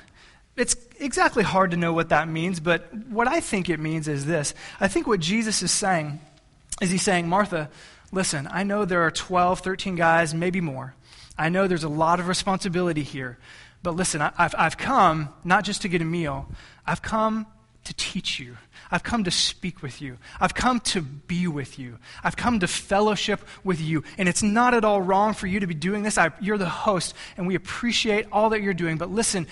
It's 0.56 0.76
exactly 0.98 1.42
hard 1.42 1.70
to 1.70 1.76
know 1.76 1.92
what 1.92 2.10
that 2.10 2.28
means, 2.28 2.60
but 2.60 2.92
what 3.08 3.28
I 3.28 3.40
think 3.40 3.68
it 3.68 3.80
means 3.80 4.08
is 4.08 4.26
this. 4.26 4.54
I 4.80 4.88
think 4.88 5.06
what 5.06 5.20
Jesus 5.20 5.62
is 5.62 5.70
saying 5.70 6.20
is 6.80 6.90
he's 6.90 7.02
saying, 7.02 7.28
Martha, 7.28 7.70
listen, 8.10 8.48
I 8.50 8.64
know 8.64 8.84
there 8.84 9.02
are 9.02 9.10
12, 9.10 9.60
13 9.60 9.94
guys, 9.94 10.34
maybe 10.34 10.60
more. 10.60 10.94
I 11.38 11.48
know 11.48 11.66
there's 11.66 11.84
a 11.84 11.88
lot 11.88 12.20
of 12.20 12.28
responsibility 12.28 13.02
here. 13.02 13.38
But 13.82 13.96
listen, 13.96 14.20
I've, 14.20 14.54
I've 14.56 14.76
come 14.76 15.30
not 15.44 15.64
just 15.64 15.82
to 15.82 15.88
get 15.88 16.02
a 16.02 16.04
meal, 16.04 16.48
I've 16.86 17.02
come 17.02 17.46
to 17.84 17.94
teach 17.94 18.38
you. 18.38 18.56
I've 18.90 19.02
come 19.02 19.24
to 19.24 19.30
speak 19.30 19.82
with 19.82 20.00
you. 20.00 20.18
I've 20.40 20.54
come 20.54 20.80
to 20.80 21.00
be 21.00 21.46
with 21.46 21.78
you. 21.78 21.98
I've 22.22 22.36
come 22.36 22.60
to 22.60 22.68
fellowship 22.68 23.40
with 23.64 23.80
you. 23.80 24.04
And 24.18 24.28
it's 24.28 24.42
not 24.42 24.74
at 24.74 24.84
all 24.84 25.00
wrong 25.00 25.34
for 25.34 25.46
you 25.46 25.60
to 25.60 25.66
be 25.66 25.74
doing 25.74 26.02
this. 26.02 26.18
I, 26.18 26.30
you're 26.40 26.58
the 26.58 26.68
host, 26.68 27.14
and 27.36 27.46
we 27.46 27.54
appreciate 27.54 28.26
all 28.30 28.50
that 28.50 28.62
you're 28.62 28.74
doing. 28.74 28.98
But 28.98 29.10
listen, 29.10 29.46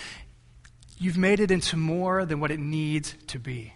you've 0.98 1.18
made 1.18 1.40
it 1.40 1.50
into 1.50 1.76
more 1.76 2.24
than 2.24 2.38
what 2.40 2.50
it 2.50 2.60
needs 2.60 3.14
to 3.28 3.38
be. 3.38 3.72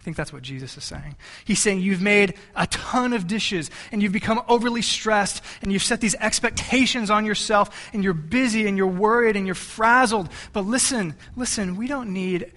I 0.00 0.04
think 0.04 0.18
that's 0.18 0.34
what 0.34 0.42
Jesus 0.42 0.76
is 0.76 0.84
saying. 0.84 1.16
He's 1.46 1.60
saying 1.60 1.80
you've 1.80 2.02
made 2.02 2.34
a 2.54 2.66
ton 2.66 3.14
of 3.14 3.26
dishes 3.26 3.70
and 3.90 4.02
you've 4.02 4.12
become 4.12 4.42
overly 4.48 4.82
stressed 4.82 5.42
and 5.62 5.72
you've 5.72 5.82
set 5.82 6.02
these 6.02 6.14
expectations 6.16 7.08
on 7.08 7.24
yourself 7.24 7.88
and 7.94 8.04
you're 8.04 8.12
busy 8.12 8.66
and 8.68 8.76
you're 8.76 8.86
worried 8.86 9.34
and 9.34 9.46
you're 9.46 9.54
frazzled. 9.54 10.28
But 10.52 10.66
listen, 10.66 11.14
listen, 11.36 11.76
we 11.76 11.86
don't 11.86 12.12
need 12.12 12.52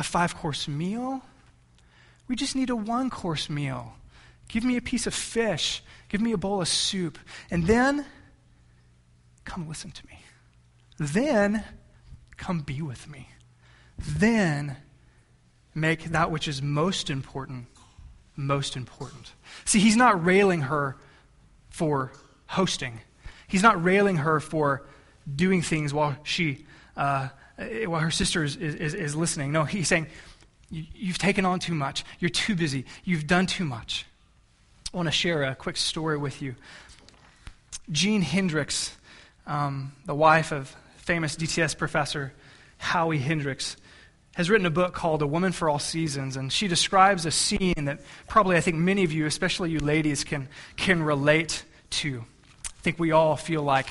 a 0.00 0.02
five 0.02 0.36
course 0.36 0.66
meal. 0.66 1.22
We 2.26 2.34
just 2.34 2.56
need 2.56 2.70
a 2.70 2.76
one 2.76 3.10
course 3.10 3.48
meal. 3.48 3.94
Give 4.48 4.64
me 4.64 4.76
a 4.76 4.82
piece 4.82 5.06
of 5.06 5.14
fish, 5.14 5.82
give 6.08 6.20
me 6.20 6.32
a 6.32 6.36
bowl 6.36 6.60
of 6.60 6.66
soup, 6.66 7.18
and 7.50 7.66
then 7.66 8.04
come 9.44 9.68
listen 9.68 9.92
to 9.92 10.06
me. 10.06 10.18
Then 10.98 11.64
come 12.36 12.60
be 12.60 12.82
with 12.82 13.08
me. 13.08 13.28
Then 13.98 14.76
make 15.74 16.04
that 16.04 16.32
which 16.32 16.48
is 16.48 16.60
most 16.60 17.10
important 17.10 17.66
most 18.36 18.74
important. 18.74 19.34
See, 19.66 19.80
he's 19.80 19.96
not 19.96 20.24
railing 20.24 20.62
her 20.62 20.96
for 21.68 22.12
hosting. 22.46 23.00
He's 23.46 23.62
not 23.62 23.82
railing 23.82 24.16
her 24.16 24.40
for 24.40 24.86
doing 25.32 25.60
things 25.60 25.92
while 25.92 26.16
she, 26.22 26.64
uh, 26.96 27.28
while 27.86 28.00
her 28.00 28.10
sister 28.10 28.44
is, 28.44 28.56
is, 28.56 28.94
is 28.94 29.14
listening. 29.14 29.52
No, 29.52 29.64
he's 29.64 29.88
saying, 29.88 30.06
You've 30.70 31.18
taken 31.18 31.44
on 31.44 31.58
too 31.58 31.74
much. 31.74 32.04
You're 32.20 32.30
too 32.30 32.54
busy. 32.54 32.84
You've 33.04 33.26
done 33.26 33.46
too 33.46 33.64
much. 33.64 34.06
I 34.92 34.96
want 34.96 35.08
to 35.08 35.12
share 35.12 35.42
a 35.42 35.56
quick 35.56 35.76
story 35.76 36.16
with 36.16 36.40
you. 36.40 36.54
Jeanne 37.90 38.22
Hendricks, 38.22 38.96
um, 39.48 39.92
the 40.06 40.14
wife 40.14 40.52
of 40.52 40.74
famous 40.98 41.34
DTS 41.34 41.76
professor 41.76 42.32
Howie 42.78 43.18
Hendricks, 43.18 43.76
has 44.34 44.48
written 44.48 44.64
a 44.64 44.70
book 44.70 44.94
called 44.94 45.22
A 45.22 45.26
Woman 45.26 45.50
for 45.50 45.68
All 45.68 45.80
Seasons, 45.80 46.36
and 46.36 46.52
she 46.52 46.68
describes 46.68 47.26
a 47.26 47.32
scene 47.32 47.84
that 47.86 48.00
probably 48.28 48.56
I 48.56 48.60
think 48.60 48.76
many 48.76 49.02
of 49.02 49.10
you, 49.10 49.26
especially 49.26 49.72
you 49.72 49.80
ladies, 49.80 50.22
can, 50.22 50.48
can 50.76 51.02
relate 51.02 51.64
to. 51.90 52.24
I 52.64 52.82
think 52.82 53.00
we 53.00 53.10
all 53.10 53.36
feel 53.36 53.62
like, 53.62 53.88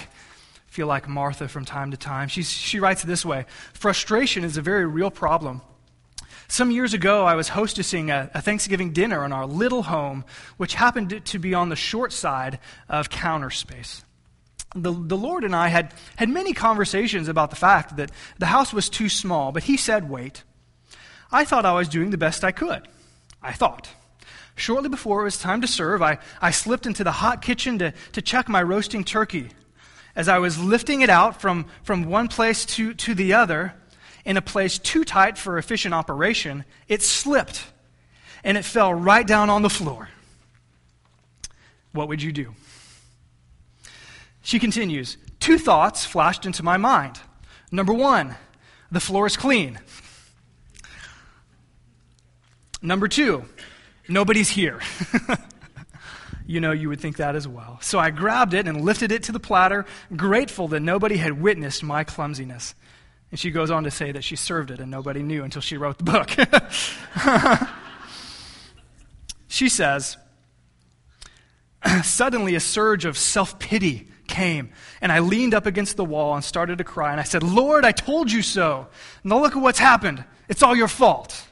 feel 0.70 0.88
like 0.88 1.08
Martha 1.08 1.48
from 1.48 1.66
time 1.66 1.92
to 1.92 1.98
time. 1.98 2.28
She's, 2.28 2.50
she 2.50 2.80
writes 2.80 3.04
this 3.04 3.26
way 3.26 3.46
Frustration 3.74 4.44
is 4.44 4.58
a 4.58 4.62
very 4.62 4.86
real 4.86 5.12
problem. 5.12 5.62
Some 6.48 6.72
years 6.72 6.96
ago, 6.96 7.26
I 7.26 7.36
was 7.36 7.50
hostessing 7.50 8.10
a, 8.10 8.32
a, 8.34 8.42
Thanksgiving 8.42 8.92
dinner 8.92 9.24
in 9.24 9.32
our 9.32 9.46
little 9.46 9.84
home, 9.84 10.26
which 10.58 10.74
happened 10.74 11.22
to 11.26 11.40
be 11.40 11.54
on 11.54 11.70
the 11.70 11.76
short 11.76 12.12
side 12.12 12.58
of 12.88 13.10
counter 13.12 13.52
space. 13.52 14.04
the, 14.74 14.92
the 14.92 15.18
Lord 15.18 15.44
and 15.44 15.56
I 15.56 15.68
had, 15.68 15.94
had 16.16 16.28
many 16.28 16.54
conversations 16.54 17.28
about 17.28 17.52
the 17.52 17.56
fact 17.56 17.98
that 17.98 18.12
the 18.40 18.48
house 18.48 18.74
was 18.74 18.90
too 18.90 19.10
small, 19.10 19.52
but 19.52 19.64
He 19.64 19.78
said, 19.78 20.10
wait. 20.10 20.44
I 21.32 21.46
thought 21.46 21.66
I 21.66 21.74
was 21.74 21.88
doing 21.88 22.10
the 22.10 22.18
best 22.18 22.44
I 22.44 22.52
could. 22.52 22.88
I 23.44 23.54
thought. 23.54 23.88
Shortly 24.56 24.90
before 24.90 25.22
it 25.22 25.26
was 25.26 25.38
time 25.38 25.62
to 25.62 25.68
serve, 25.68 26.02
I, 26.02 26.18
I 26.42 26.50
slipped 26.50 26.88
into 26.88 27.04
the 27.04 27.12
hot 27.12 27.44
kitchen 27.44 27.78
to, 27.80 27.94
to 28.14 28.22
check 28.22 28.50
my 28.50 28.64
roasting 28.64 29.04
turkey. 29.04 29.50
As 30.20 30.28
I 30.28 30.40
was 30.40 30.60
lifting 30.60 31.00
it 31.00 31.10
out 31.10 31.40
from, 31.40 31.66
from 31.82 32.04
one 32.04 32.28
place 32.28 32.66
to, 32.76 32.94
to 32.94 33.16
the 33.16 33.36
other, 33.36 33.74
in 34.26 34.36
a 34.36 34.42
place 34.42 34.78
too 34.78 35.06
tight 35.06 35.38
for 35.38 35.58
efficient 35.58 35.94
operation, 35.94 36.66
it 36.90 37.02
slipped 37.02 37.64
and 38.44 38.58
it 38.58 38.66
fell 38.66 38.94
right 38.94 39.26
down 39.26 39.50
on 39.50 39.62
the 39.62 39.70
floor. 39.70 40.10
What 41.94 42.10
would 42.10 42.22
you 42.22 42.34
do? 42.34 42.54
She 44.42 44.60
continues 44.60 45.16
Two 45.40 45.58
thoughts 45.58 46.04
flashed 46.04 46.46
into 46.46 46.64
my 46.64 46.76
mind. 46.76 47.22
Number 47.72 47.94
one, 47.94 48.36
the 48.92 49.00
floor 49.00 49.26
is 49.26 49.38
clean. 49.38 49.80
Number 52.82 53.08
two, 53.08 53.46
nobody's 54.10 54.50
here. 54.50 54.82
you 56.50 56.60
know, 56.60 56.72
you 56.72 56.90
would 56.90 57.00
think 57.00 57.18
that 57.18 57.36
as 57.36 57.48
well. 57.48 57.78
So 57.80 58.00
I 58.00 58.10
grabbed 58.10 58.56
it 58.56 58.68
and 58.68 58.82
lifted 58.82 59.12
it 59.12 59.22
to 59.24 59.32
the 59.32 59.40
platter, 59.40 59.86
grateful 60.16 60.68
that 60.70 60.80
nobody 60.80 61.18
had 61.18 61.40
witnessed 61.40 61.84
my 61.84 62.04
clumsiness. 62.04 62.74
And 63.30 63.40
she 63.40 63.52
goes 63.52 63.70
on 63.70 63.84
to 63.84 63.92
say 63.92 64.12
that 64.12 64.24
she 64.24 64.36
served 64.36 64.72
it 64.72 64.80
and 64.80 64.90
nobody 64.90 65.22
knew 65.22 65.44
until 65.44 65.62
she 65.62 65.78
wrote 65.78 66.00
the 66.00 66.06
book. 66.06 66.32
she 69.48 69.70
says, 69.70 70.18
Suddenly 72.04 72.56
a 72.56 72.60
surge 72.60 73.06
of 73.06 73.16
self 73.16 73.60
pity 73.60 74.08
came, 74.28 74.72
and 75.02 75.12
I 75.12 75.20
leaned 75.20 75.54
up 75.54 75.68
against 75.68 75.98
the 75.98 76.06
wall 76.06 76.34
and 76.34 76.44
started 76.44 76.80
to 76.80 76.84
cry. 76.84 77.12
And 77.12 77.20
I 77.20 77.26
said, 77.26 77.44
Lord, 77.44 77.86
I 77.86 77.92
told 77.92 78.32
you 78.32 78.42
so. 78.42 78.88
Now 79.24 79.40
look 79.40 79.56
at 79.56 79.62
what's 79.62 79.78
happened. 79.78 80.26
It's 80.48 80.64
all 80.64 80.76
your 80.76 80.88
fault. 80.88 81.46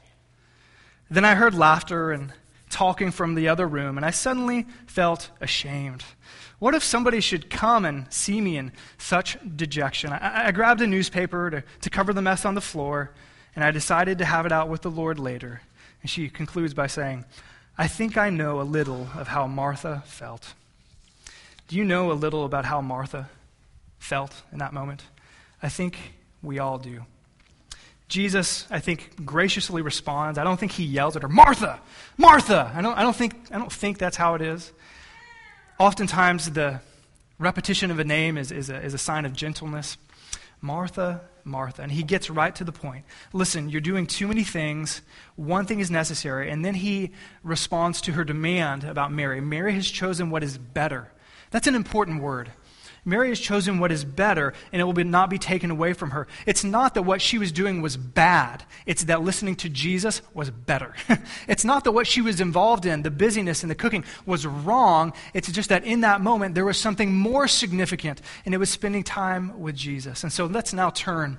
Then 1.07 1.23
I 1.23 1.35
heard 1.35 1.53
laughter 1.53 2.11
and 2.11 2.33
talking 2.77 3.09
from 3.09 3.33
the 3.33 3.47
other 3.47 3.67
room, 3.67 3.97
and 3.97 4.05
I 4.05 4.11
suddenly 4.11 4.67
felt 4.85 5.31
ashamed. 5.41 6.03
What 6.59 6.75
if 6.75 6.83
somebody 6.83 7.21
should 7.21 7.49
come 7.49 7.85
and 7.85 8.05
see 8.13 8.39
me 8.39 8.55
in 8.55 8.71
such 8.99 9.35
dejection? 9.55 10.13
I, 10.13 10.49
I, 10.49 10.51
grabbed 10.51 10.81
a 10.81 10.85
newspaper 10.85 11.49
to, 11.49 11.63
to 11.81 11.89
cover 11.89 12.13
the 12.13 12.21
mess 12.21 12.45
on 12.45 12.53
the 12.53 12.61
floor, 12.61 13.09
and 13.55 13.65
I 13.65 13.71
decided 13.71 14.19
to 14.19 14.25
have 14.25 14.45
it 14.45 14.51
out 14.51 14.69
with 14.69 14.83
the 14.83 14.91
Lord 14.91 15.17
later. 15.17 15.61
And 16.03 16.09
she 16.11 16.29
concludes 16.29 16.75
by 16.75 16.85
saying, 16.85 17.25
I 17.79 17.87
think 17.87 18.15
I 18.15 18.29
know 18.29 18.61
a 18.61 18.69
little 18.77 19.07
of 19.15 19.29
how 19.29 19.47
Martha 19.47 20.03
felt. 20.05 20.53
Do 21.67 21.77
you 21.77 21.83
know 21.83 22.11
a 22.11 22.13
little 22.13 22.45
about 22.45 22.65
how 22.65 22.79
Martha 22.81 23.27
felt 23.97 24.43
in 24.51 24.59
that 24.59 24.71
moment? 24.71 25.01
I 25.63 25.69
think 25.69 25.97
we 26.43 26.59
all 26.59 26.77
do. 26.77 27.05
Jesus, 28.07 28.65
I 28.69 28.79
think, 28.79 29.25
graciously 29.25 29.81
responds. 29.81 30.37
I 30.37 30.43
don't 30.43 30.59
think 30.59 30.71
he 30.71 30.85
yells 30.85 31.15
at 31.15 31.23
her, 31.23 31.27
Martha, 31.27 31.79
Martha. 32.17 32.71
I 32.73 32.81
don't, 32.81 32.97
I 32.97 33.01
don't, 33.01 33.15
think, 33.15 33.35
I 33.51 33.57
don't 33.57 33.71
think 33.71 33.97
that's 33.97 34.15
how 34.15 34.35
it 34.35 34.41
is. 34.41 34.71
Oftentimes, 35.77 36.51
the 36.51 36.79
repetition 37.37 37.91
of 37.91 37.99
a 37.99 38.03
name 38.03 38.37
is, 38.37 38.51
is, 38.51 38.69
a, 38.69 38.81
is 38.81 38.93
a 38.93 38.97
sign 38.97 39.25
of 39.25 39.33
gentleness. 39.33 39.97
Martha, 40.61 41.21
Martha. 41.43 41.81
And 41.81 41.91
he 41.91 42.03
gets 42.03 42.29
right 42.29 42.55
to 42.55 42.63
the 42.63 42.71
point. 42.71 43.05
Listen, 43.33 43.69
you're 43.69 43.81
doing 43.81 44.07
too 44.07 44.27
many 44.27 44.43
things. 44.43 45.01
One 45.35 45.65
thing 45.65 45.79
is 45.79 45.91
necessary. 45.91 46.49
And 46.49 46.63
then 46.63 46.75
he 46.75 47.11
responds 47.43 48.01
to 48.01 48.13
her 48.13 48.23
demand 48.23 48.83
about 48.83 49.11
Mary. 49.11 49.41
Mary 49.41 49.73
has 49.73 49.89
chosen 49.89 50.29
what 50.29 50.43
is 50.43 50.57
better. 50.57 51.11
That's 51.51 51.67
an 51.67 51.75
important 51.75 52.21
word. 52.21 52.51
Mary 53.07 53.29
has 53.29 53.39
chosen 53.39 53.79
what 53.79 53.89
is 53.89 54.03
better, 54.03 54.53
and 54.73 54.81
it 54.81 54.83
will 54.83 54.93
not 55.05 55.29
be 55.29 55.37
taken 55.37 55.71
away 55.71 55.93
from 55.93 56.11
her. 56.11 56.27
It's 56.45 56.65
not 56.65 56.93
that 56.95 57.03
what 57.03 57.21
she 57.21 57.37
was 57.37 57.53
doing 57.53 57.81
was 57.81 57.95
bad, 57.95 58.65
it's 58.85 59.05
that 59.05 59.21
listening 59.21 59.55
to 59.57 59.69
Jesus 59.69 60.21
was 60.33 60.51
better. 60.51 60.93
it's 61.47 61.63
not 61.63 61.85
that 61.85 61.93
what 61.93 62.05
she 62.05 62.21
was 62.21 62.41
involved 62.41 62.85
in, 62.85 63.03
the 63.03 63.09
busyness 63.09 63.63
and 63.63 63.71
the 63.71 63.75
cooking, 63.75 64.03
was 64.25 64.45
wrong. 64.45 65.13
It's 65.33 65.49
just 65.49 65.69
that 65.69 65.85
in 65.85 66.01
that 66.01 66.19
moment, 66.19 66.53
there 66.53 66.65
was 66.65 66.77
something 66.77 67.13
more 67.13 67.47
significant, 67.47 68.21
and 68.45 68.53
it 68.53 68.57
was 68.57 68.69
spending 68.69 69.03
time 69.03 69.57
with 69.57 69.75
Jesus. 69.75 70.23
And 70.23 70.33
so 70.33 70.45
let's 70.45 70.73
now 70.73 70.89
turn 70.89 71.37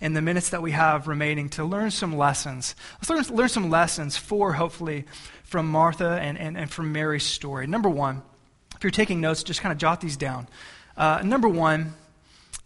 in 0.00 0.14
the 0.14 0.22
minutes 0.22 0.50
that 0.50 0.62
we 0.62 0.70
have 0.70 1.08
remaining 1.08 1.48
to 1.50 1.64
learn 1.64 1.90
some 1.90 2.16
lessons. 2.16 2.76
Let's 2.98 3.28
learn, 3.28 3.36
learn 3.36 3.48
some 3.48 3.70
lessons 3.70 4.16
for, 4.16 4.52
hopefully, 4.52 5.04
from 5.42 5.68
Martha 5.68 6.20
and, 6.22 6.38
and, 6.38 6.56
and 6.56 6.70
from 6.70 6.92
Mary's 6.92 7.24
story. 7.24 7.66
Number 7.66 7.88
one, 7.88 8.22
if 8.76 8.84
you're 8.84 8.92
taking 8.92 9.20
notes, 9.20 9.42
just 9.42 9.60
kind 9.60 9.72
of 9.72 9.78
jot 9.78 10.00
these 10.00 10.16
down. 10.16 10.46
Uh, 10.98 11.22
number 11.24 11.48
one, 11.48 11.94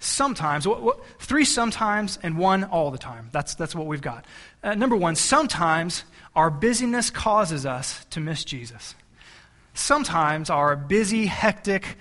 sometimes, 0.00 0.66
what, 0.66 0.82
what, 0.82 1.00
three 1.20 1.44
sometimes 1.44 2.18
and 2.22 2.38
one 2.38 2.64
all 2.64 2.90
the 2.90 2.98
time. 2.98 3.28
That's, 3.30 3.54
that's 3.54 3.74
what 3.74 3.86
we've 3.86 4.00
got. 4.00 4.24
Uh, 4.64 4.74
number 4.74 4.96
one, 4.96 5.14
sometimes 5.14 6.04
our 6.34 6.50
busyness 6.50 7.10
causes 7.10 7.66
us 7.66 8.04
to 8.06 8.20
miss 8.20 8.42
Jesus. 8.42 8.94
Sometimes 9.74 10.50
our 10.50 10.74
busy, 10.76 11.26
hectic, 11.26 11.96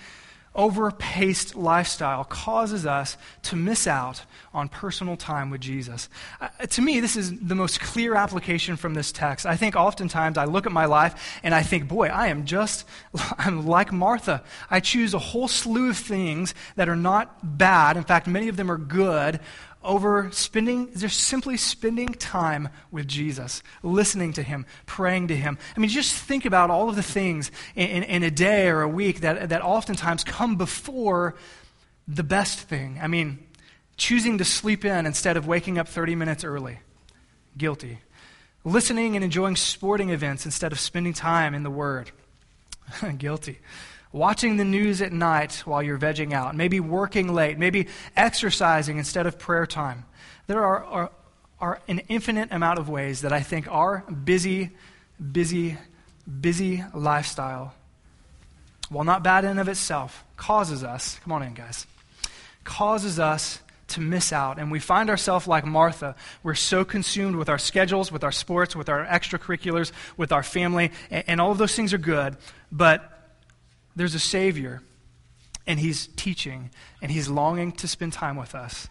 overpaced 0.56 1.56
lifestyle 1.56 2.26
causes 2.26 2.86
us 2.86 3.18
to 3.44 3.56
miss 3.56 3.88
out 3.88 4.24
on 4.54 4.68
personal 4.68 5.16
time 5.16 5.50
with 5.50 5.62
Jesus. 5.62 6.10
Uh, 6.42 6.50
to 6.68 6.82
me, 6.82 7.00
this 7.00 7.16
is 7.16 7.40
the 7.40 7.56
most 7.56 7.80
clear 7.80 8.16
application 8.16 8.76
from 8.76 8.94
this 8.94 9.14
text. 9.14 9.46
I 9.46 9.56
think 9.56 9.78
oftentimes 9.78 10.38
I 10.38 10.46
look 10.46 10.66
at 10.66 10.74
my 10.74 10.86
life 10.86 11.40
and 11.42 11.56
I 11.56 11.64
think, 11.64 11.88
boy, 11.88 12.08
I 12.08 12.28
am 12.28 12.46
just, 12.46 12.86
I'm 13.38 13.66
like 13.66 13.94
Martha. 13.94 14.44
I 14.70 14.82
choose 14.82 15.14
a 15.14 15.20
whole 15.20 15.48
slew 15.48 15.92
of 15.92 15.98
things 15.98 16.54
that 16.76 16.90
are 16.90 16.98
not 16.98 17.58
bad. 17.58 17.96
In 17.96 18.04
fact, 18.04 18.28
many 18.28 18.50
of 18.50 18.58
them 18.58 18.70
are 18.70 18.78
good 18.78 19.40
over 19.84 20.30
spending, 20.32 20.96
just 20.96 21.20
simply 21.20 21.58
spending 21.58 22.10
time 22.10 22.70
with 22.92 23.08
Jesus, 23.08 23.64
listening 23.84 24.34
to 24.34 24.44
Him, 24.44 24.66
praying 24.86 25.30
to 25.30 25.36
Him. 25.36 25.58
I 25.76 25.80
mean, 25.80 25.90
just 25.90 26.14
think 26.14 26.46
about 26.46 26.70
all 26.70 26.90
of 26.90 26.96
the 26.96 27.04
things 27.04 27.52
in, 27.76 27.88
in, 27.88 28.04
in, 28.04 28.24
a 28.24 28.32
day 28.32 28.70
or 28.70 28.82
a 28.82 28.88
week 28.88 29.22
that, 29.22 29.50
that 29.50 29.62
oftentimes 29.62 30.24
come 30.24 30.56
before 30.56 31.36
the 32.08 32.24
best 32.24 32.60
thing. 32.60 33.00
I 33.02 33.08
mean, 33.08 33.40
choosing 33.98 34.38
to 34.38 34.46
sleep 34.46 34.86
in 34.86 35.06
instead 35.06 35.38
of 35.38 35.48
waking 35.48 35.78
up 35.78 35.88
30 35.88 36.16
minutes 36.16 36.44
early. 36.44 36.80
Guilty. 37.58 38.00
Listening 38.64 39.16
and 39.16 39.26
enjoying 39.26 39.56
sporting 39.56 40.12
events 40.12 40.46
instead 40.46 40.72
of 40.72 40.80
spending 40.80 41.14
time 41.14 41.56
in 41.56 41.64
the 41.64 41.72
Word. 41.72 42.12
Guilty 43.18 43.60
watching 44.12 44.58
the 44.58 44.66
news 44.66 45.02
at 45.02 45.12
night 45.12 45.62
while 45.66 45.82
you're 45.82 45.98
vegging 45.98 46.34
out, 46.34 46.56
maybe 46.56 46.80
working 46.80 47.34
late, 47.34 47.58
maybe 47.58 47.88
exercising 48.16 48.98
instead 48.98 49.26
of 49.26 49.40
prayer 49.40 49.66
time. 49.66 50.06
There 50.48 50.64
are, 50.64 50.84
are, 50.84 51.12
are 51.60 51.82
an 51.88 52.00
infinite 52.10 52.52
amount 52.52 52.80
of 52.80 52.90
ways 52.90 53.22
that 53.22 53.32
I 53.32 53.42
think 53.42 53.68
our 53.72 54.00
busy, 54.12 54.72
busy, 55.32 55.78
busy 56.40 56.84
lifestyle, 56.94 57.74
while 58.90 59.06
not 59.06 59.24
bad 59.24 59.46
in 59.46 59.60
of 59.60 59.70
itself, 59.70 60.26
causes 60.36 60.84
us, 60.84 61.20
come 61.24 61.32
on 61.32 61.44
in, 61.44 61.54
guys, 61.54 61.88
causes 62.64 63.20
us 63.20 63.60
to 63.88 64.02
miss 64.02 64.34
out. 64.34 64.58
And 64.58 64.72
we 64.72 64.80
find 64.80 65.10
ourselves 65.10 65.48
like 65.48 65.66
Martha. 65.66 66.16
We're 66.44 66.56
so 66.56 66.84
consumed 66.84 67.36
with 67.36 67.50
our 67.50 67.58
schedules, 67.58 68.12
with 68.12 68.24
our 68.24 68.32
sports, 68.32 68.76
with 68.76 68.90
our 68.90 69.06
extracurriculars, 69.06 69.92
with 70.18 70.32
our 70.32 70.44
family, 70.44 70.92
and, 71.10 71.24
and 71.28 71.42
all 71.42 71.52
of 71.52 71.58
those 71.58 71.76
things 71.76 71.94
are 71.94 71.98
good. 71.98 72.38
But 72.72 73.11
there's 73.96 74.16
a 74.16 74.20
Savior, 74.20 74.82
and 75.68 75.80
He's 75.80 76.08
teaching, 76.16 76.70
and 77.02 77.12
He's 77.12 77.30
longing 77.30 77.72
to 77.74 77.88
spend 77.88 78.14
time 78.14 78.36
with 78.36 78.56
us. 78.56 78.88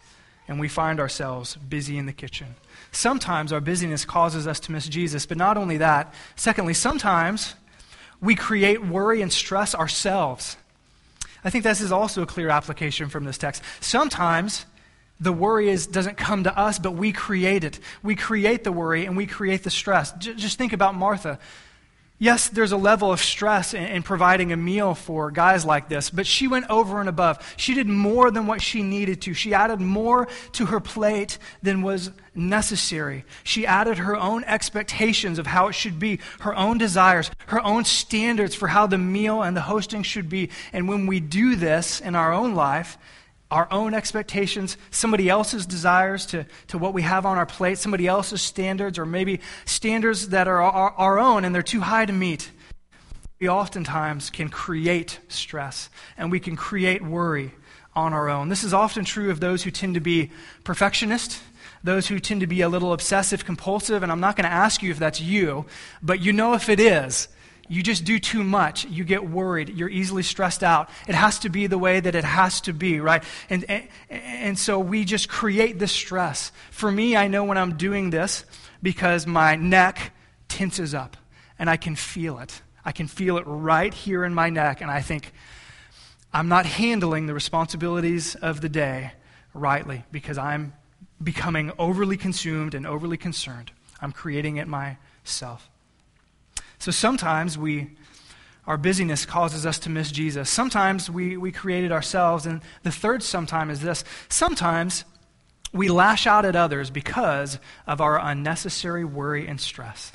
And 0.48 0.58
we 0.58 0.68
find 0.68 0.98
ourselves 0.98 1.54
busy 1.56 1.96
in 1.96 2.06
the 2.06 2.12
kitchen. 2.12 2.56
Sometimes 2.90 3.52
our 3.52 3.60
busyness 3.60 4.04
causes 4.04 4.48
us 4.48 4.58
to 4.60 4.72
miss 4.72 4.88
Jesus, 4.88 5.24
but 5.24 5.36
not 5.36 5.56
only 5.56 5.76
that, 5.76 6.12
secondly, 6.34 6.74
sometimes 6.74 7.54
we 8.20 8.34
create 8.34 8.84
worry 8.84 9.22
and 9.22 9.32
stress 9.32 9.74
ourselves. 9.74 10.56
I 11.44 11.50
think 11.50 11.64
this 11.64 11.80
is 11.80 11.92
also 11.92 12.22
a 12.22 12.26
clear 12.26 12.48
application 12.48 13.08
from 13.08 13.24
this 13.24 13.38
text. 13.38 13.62
Sometimes 13.80 14.66
the 15.20 15.32
worry 15.32 15.68
is, 15.68 15.86
doesn't 15.86 16.16
come 16.16 16.44
to 16.44 16.58
us, 16.58 16.78
but 16.78 16.92
we 16.92 17.12
create 17.12 17.62
it. 17.62 17.78
We 18.02 18.14
create 18.14 18.64
the 18.64 18.72
worry 18.72 19.06
and 19.06 19.16
we 19.16 19.26
create 19.26 19.62
the 19.62 19.70
stress. 19.70 20.12
J- 20.12 20.34
just 20.34 20.58
think 20.58 20.72
about 20.72 20.94
Martha. 20.94 21.38
Yes, 22.22 22.50
there's 22.50 22.72
a 22.72 22.76
level 22.76 23.10
of 23.10 23.18
stress 23.18 23.72
in, 23.72 23.82
in, 23.82 24.02
providing 24.02 24.52
a 24.52 24.56
meal 24.56 24.94
for 24.94 25.30
guys 25.30 25.64
like 25.64 25.88
this, 25.88 26.10
but 26.10 26.26
she 26.26 26.46
went 26.46 26.68
over 26.68 27.00
and 27.00 27.08
above. 27.08 27.38
She 27.56 27.72
did 27.72 27.88
more 27.88 28.30
than 28.30 28.46
what 28.46 28.60
she 28.60 28.82
needed 28.82 29.22
to. 29.22 29.32
She 29.32 29.54
added 29.54 29.80
more 29.80 30.28
to 30.52 30.66
her 30.66 30.80
plate 30.80 31.38
than 31.62 31.80
was 31.80 32.10
necessary. 32.34 33.24
She 33.42 33.66
added 33.66 33.96
her 33.96 34.14
own 34.14 34.44
expectations 34.44 35.38
of 35.38 35.46
how 35.46 35.68
it 35.68 35.72
should 35.72 35.98
be, 35.98 36.20
her 36.40 36.54
own 36.54 36.76
desires, 36.76 37.30
her 37.46 37.64
own 37.64 37.86
standards 37.86 38.54
for 38.54 38.68
how 38.68 38.86
the 38.86 38.98
meal 38.98 39.40
and 39.40 39.56
the 39.56 39.62
hosting 39.62 40.02
should 40.02 40.28
be. 40.28 40.50
And 40.74 40.90
when 40.90 41.06
we 41.06 41.20
do 41.20 41.56
this 41.56 42.02
in 42.02 42.14
our 42.14 42.34
own 42.34 42.54
life, 42.54 42.98
our 43.50 43.66
own 43.72 43.94
expectations, 43.94 44.76
somebody 44.90 45.28
else's 45.28 45.66
desires 45.66 46.26
to, 46.26 46.46
to 46.68 46.78
what 46.78 46.94
we 46.94 47.02
have 47.02 47.26
on 47.26 47.36
our 47.36 47.46
plate, 47.46 47.78
somebody 47.78 48.06
else's 48.06 48.40
standards, 48.40 48.98
or 48.98 49.04
maybe 49.04 49.40
standards 49.64 50.28
that 50.28 50.46
are 50.46 50.62
our, 50.62 50.90
our 50.92 51.18
own 51.18 51.44
and 51.44 51.54
they're 51.54 51.62
too 51.62 51.80
high 51.80 52.06
to 52.06 52.12
meet. 52.12 52.50
we 53.40 53.48
oftentimes 53.48 54.30
can 54.30 54.48
create 54.48 55.18
stress 55.28 55.90
and 56.16 56.30
we 56.30 56.38
can 56.38 56.54
create 56.54 57.02
worry 57.02 57.52
on 57.94 58.12
our 58.12 58.28
own. 58.28 58.48
This 58.48 58.62
is 58.62 58.72
often 58.72 59.04
true 59.04 59.30
of 59.30 59.40
those 59.40 59.64
who 59.64 59.70
tend 59.70 59.94
to 59.94 60.00
be 60.00 60.30
perfectionist, 60.62 61.42
those 61.82 62.06
who 62.06 62.20
tend 62.20 62.40
to 62.42 62.46
be 62.46 62.60
a 62.60 62.68
little 62.68 62.92
obsessive 62.92 63.44
compulsive, 63.44 64.02
and 64.02 64.12
I'm 64.12 64.20
not 64.20 64.36
going 64.36 64.44
to 64.44 64.52
ask 64.52 64.82
you 64.82 64.90
if 64.90 64.98
that's 64.98 65.20
you, 65.20 65.66
but 66.02 66.20
you 66.20 66.32
know 66.32 66.54
if 66.54 66.68
it 66.68 66.78
is. 66.78 67.28
You 67.70 67.84
just 67.84 68.04
do 68.04 68.18
too 68.18 68.42
much. 68.42 68.84
You 68.86 69.04
get 69.04 69.30
worried. 69.30 69.68
You're 69.68 69.88
easily 69.88 70.24
stressed 70.24 70.64
out. 70.64 70.90
It 71.06 71.14
has 71.14 71.38
to 71.38 71.48
be 71.48 71.68
the 71.68 71.78
way 71.78 72.00
that 72.00 72.16
it 72.16 72.24
has 72.24 72.60
to 72.62 72.72
be, 72.72 72.98
right? 72.98 73.22
And, 73.48 73.64
and, 73.68 73.88
and 74.10 74.58
so 74.58 74.80
we 74.80 75.04
just 75.04 75.28
create 75.28 75.78
this 75.78 75.92
stress. 75.92 76.50
For 76.72 76.90
me, 76.90 77.16
I 77.16 77.28
know 77.28 77.44
when 77.44 77.56
I'm 77.56 77.76
doing 77.76 78.10
this 78.10 78.44
because 78.82 79.24
my 79.24 79.54
neck 79.54 80.12
tenses 80.48 80.94
up 80.94 81.16
and 81.60 81.70
I 81.70 81.76
can 81.76 81.94
feel 81.94 82.40
it. 82.40 82.60
I 82.84 82.90
can 82.90 83.06
feel 83.06 83.36
it 83.36 83.44
right 83.46 83.94
here 83.94 84.24
in 84.24 84.34
my 84.34 84.50
neck, 84.50 84.80
and 84.80 84.90
I 84.90 85.00
think, 85.00 85.32
I'm 86.32 86.48
not 86.48 86.66
handling 86.66 87.26
the 87.26 87.34
responsibilities 87.34 88.34
of 88.34 88.60
the 88.60 88.68
day 88.68 89.12
rightly 89.54 90.02
because 90.10 90.38
I'm 90.38 90.72
becoming 91.22 91.70
overly 91.78 92.16
consumed 92.16 92.74
and 92.74 92.84
overly 92.84 93.16
concerned. 93.16 93.70
I'm 94.00 94.10
creating 94.10 94.56
it 94.56 94.66
myself. 94.66 95.69
So 96.80 96.90
sometimes 96.90 97.58
we, 97.58 97.90
our 98.66 98.78
busyness 98.78 99.26
causes 99.26 99.66
us 99.66 99.78
to 99.80 99.90
miss 99.90 100.10
Jesus. 100.10 100.48
Sometimes 100.48 101.10
we, 101.10 101.36
we 101.36 101.52
create 101.52 101.84
it 101.84 101.92
ourselves. 101.92 102.46
And 102.46 102.62
the 102.82 102.90
third 102.90 103.22
sometime 103.22 103.70
is 103.70 103.80
this 103.80 104.02
sometimes 104.30 105.04
we 105.72 105.88
lash 105.88 106.26
out 106.26 106.44
at 106.44 106.56
others 106.56 106.90
because 106.90 107.58
of 107.86 108.00
our 108.00 108.18
unnecessary 108.18 109.04
worry 109.04 109.46
and 109.46 109.60
stress. 109.60 110.10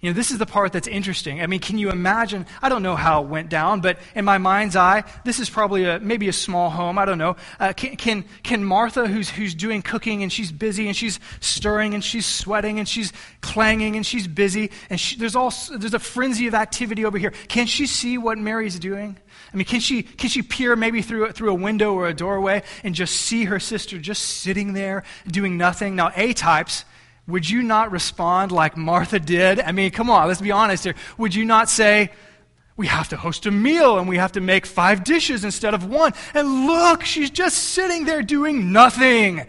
You 0.00 0.10
know, 0.10 0.14
this 0.14 0.30
is 0.30 0.38
the 0.38 0.46
part 0.46 0.72
that's 0.72 0.86
interesting. 0.86 1.40
I 1.40 1.46
mean, 1.46 1.60
can 1.60 1.78
you 1.78 1.90
imagine? 1.90 2.44
I 2.60 2.68
don't 2.68 2.82
know 2.82 2.94
how 2.94 3.22
it 3.22 3.28
went 3.28 3.48
down, 3.48 3.80
but 3.80 3.98
in 4.14 4.24
my 4.24 4.36
mind's 4.36 4.76
eye, 4.76 5.04
this 5.24 5.40
is 5.40 5.48
probably 5.48 5.84
a, 5.84 5.98
maybe 5.98 6.28
a 6.28 6.32
small 6.32 6.68
home. 6.68 6.98
I 6.98 7.06
don't 7.06 7.16
know. 7.16 7.36
Uh, 7.58 7.72
can, 7.72 7.96
can, 7.96 8.24
can 8.42 8.64
Martha, 8.64 9.06
who's, 9.06 9.30
who's 9.30 9.54
doing 9.54 9.80
cooking 9.80 10.22
and 10.22 10.30
she's 10.30 10.52
busy 10.52 10.88
and 10.88 10.96
she's 10.96 11.18
stirring 11.40 11.94
and 11.94 12.04
she's 12.04 12.26
sweating 12.26 12.78
and 12.78 12.86
she's 12.86 13.12
clanging 13.40 13.96
and 13.96 14.04
she's 14.04 14.28
busy 14.28 14.70
and 14.90 15.00
she, 15.00 15.16
there's, 15.16 15.36
all, 15.36 15.52
there's 15.70 15.94
a 15.94 15.98
frenzy 15.98 16.46
of 16.46 16.54
activity 16.54 17.04
over 17.04 17.16
here, 17.16 17.32
can 17.48 17.66
she 17.66 17.86
see 17.86 18.18
what 18.18 18.36
Mary's 18.36 18.78
doing? 18.78 19.16
I 19.52 19.56
mean, 19.56 19.64
can 19.64 19.80
she, 19.80 20.02
can 20.02 20.28
she 20.28 20.42
peer 20.42 20.76
maybe 20.76 21.00
through, 21.00 21.32
through 21.32 21.50
a 21.50 21.54
window 21.54 21.94
or 21.94 22.08
a 22.08 22.14
doorway 22.14 22.62
and 22.82 22.94
just 22.94 23.14
see 23.14 23.44
her 23.44 23.60
sister 23.60 23.98
just 23.98 24.22
sitting 24.22 24.72
there 24.72 25.04
doing 25.26 25.56
nothing? 25.56 25.96
Now, 25.96 26.10
A 26.16 26.32
types, 26.32 26.84
would 27.26 27.48
you 27.48 27.62
not 27.62 27.90
respond 27.90 28.52
like 28.52 28.76
Martha 28.76 29.18
did? 29.18 29.60
I 29.60 29.72
mean, 29.72 29.90
come 29.90 30.10
on, 30.10 30.28
let's 30.28 30.40
be 30.40 30.52
honest 30.52 30.84
here. 30.84 30.94
Would 31.16 31.34
you 31.34 31.44
not 31.44 31.70
say, 31.70 32.10
we 32.76 32.86
have 32.86 33.08
to 33.10 33.16
host 33.16 33.46
a 33.46 33.50
meal 33.50 33.98
and 33.98 34.08
we 34.08 34.18
have 34.18 34.32
to 34.32 34.40
make 34.40 34.66
five 34.66 35.04
dishes 35.04 35.44
instead 35.44 35.72
of 35.72 35.86
one? 35.86 36.12
And 36.34 36.66
look, 36.66 37.04
she's 37.04 37.30
just 37.30 37.56
sitting 37.56 38.04
there 38.04 38.22
doing 38.22 38.72
nothing. 38.72 39.46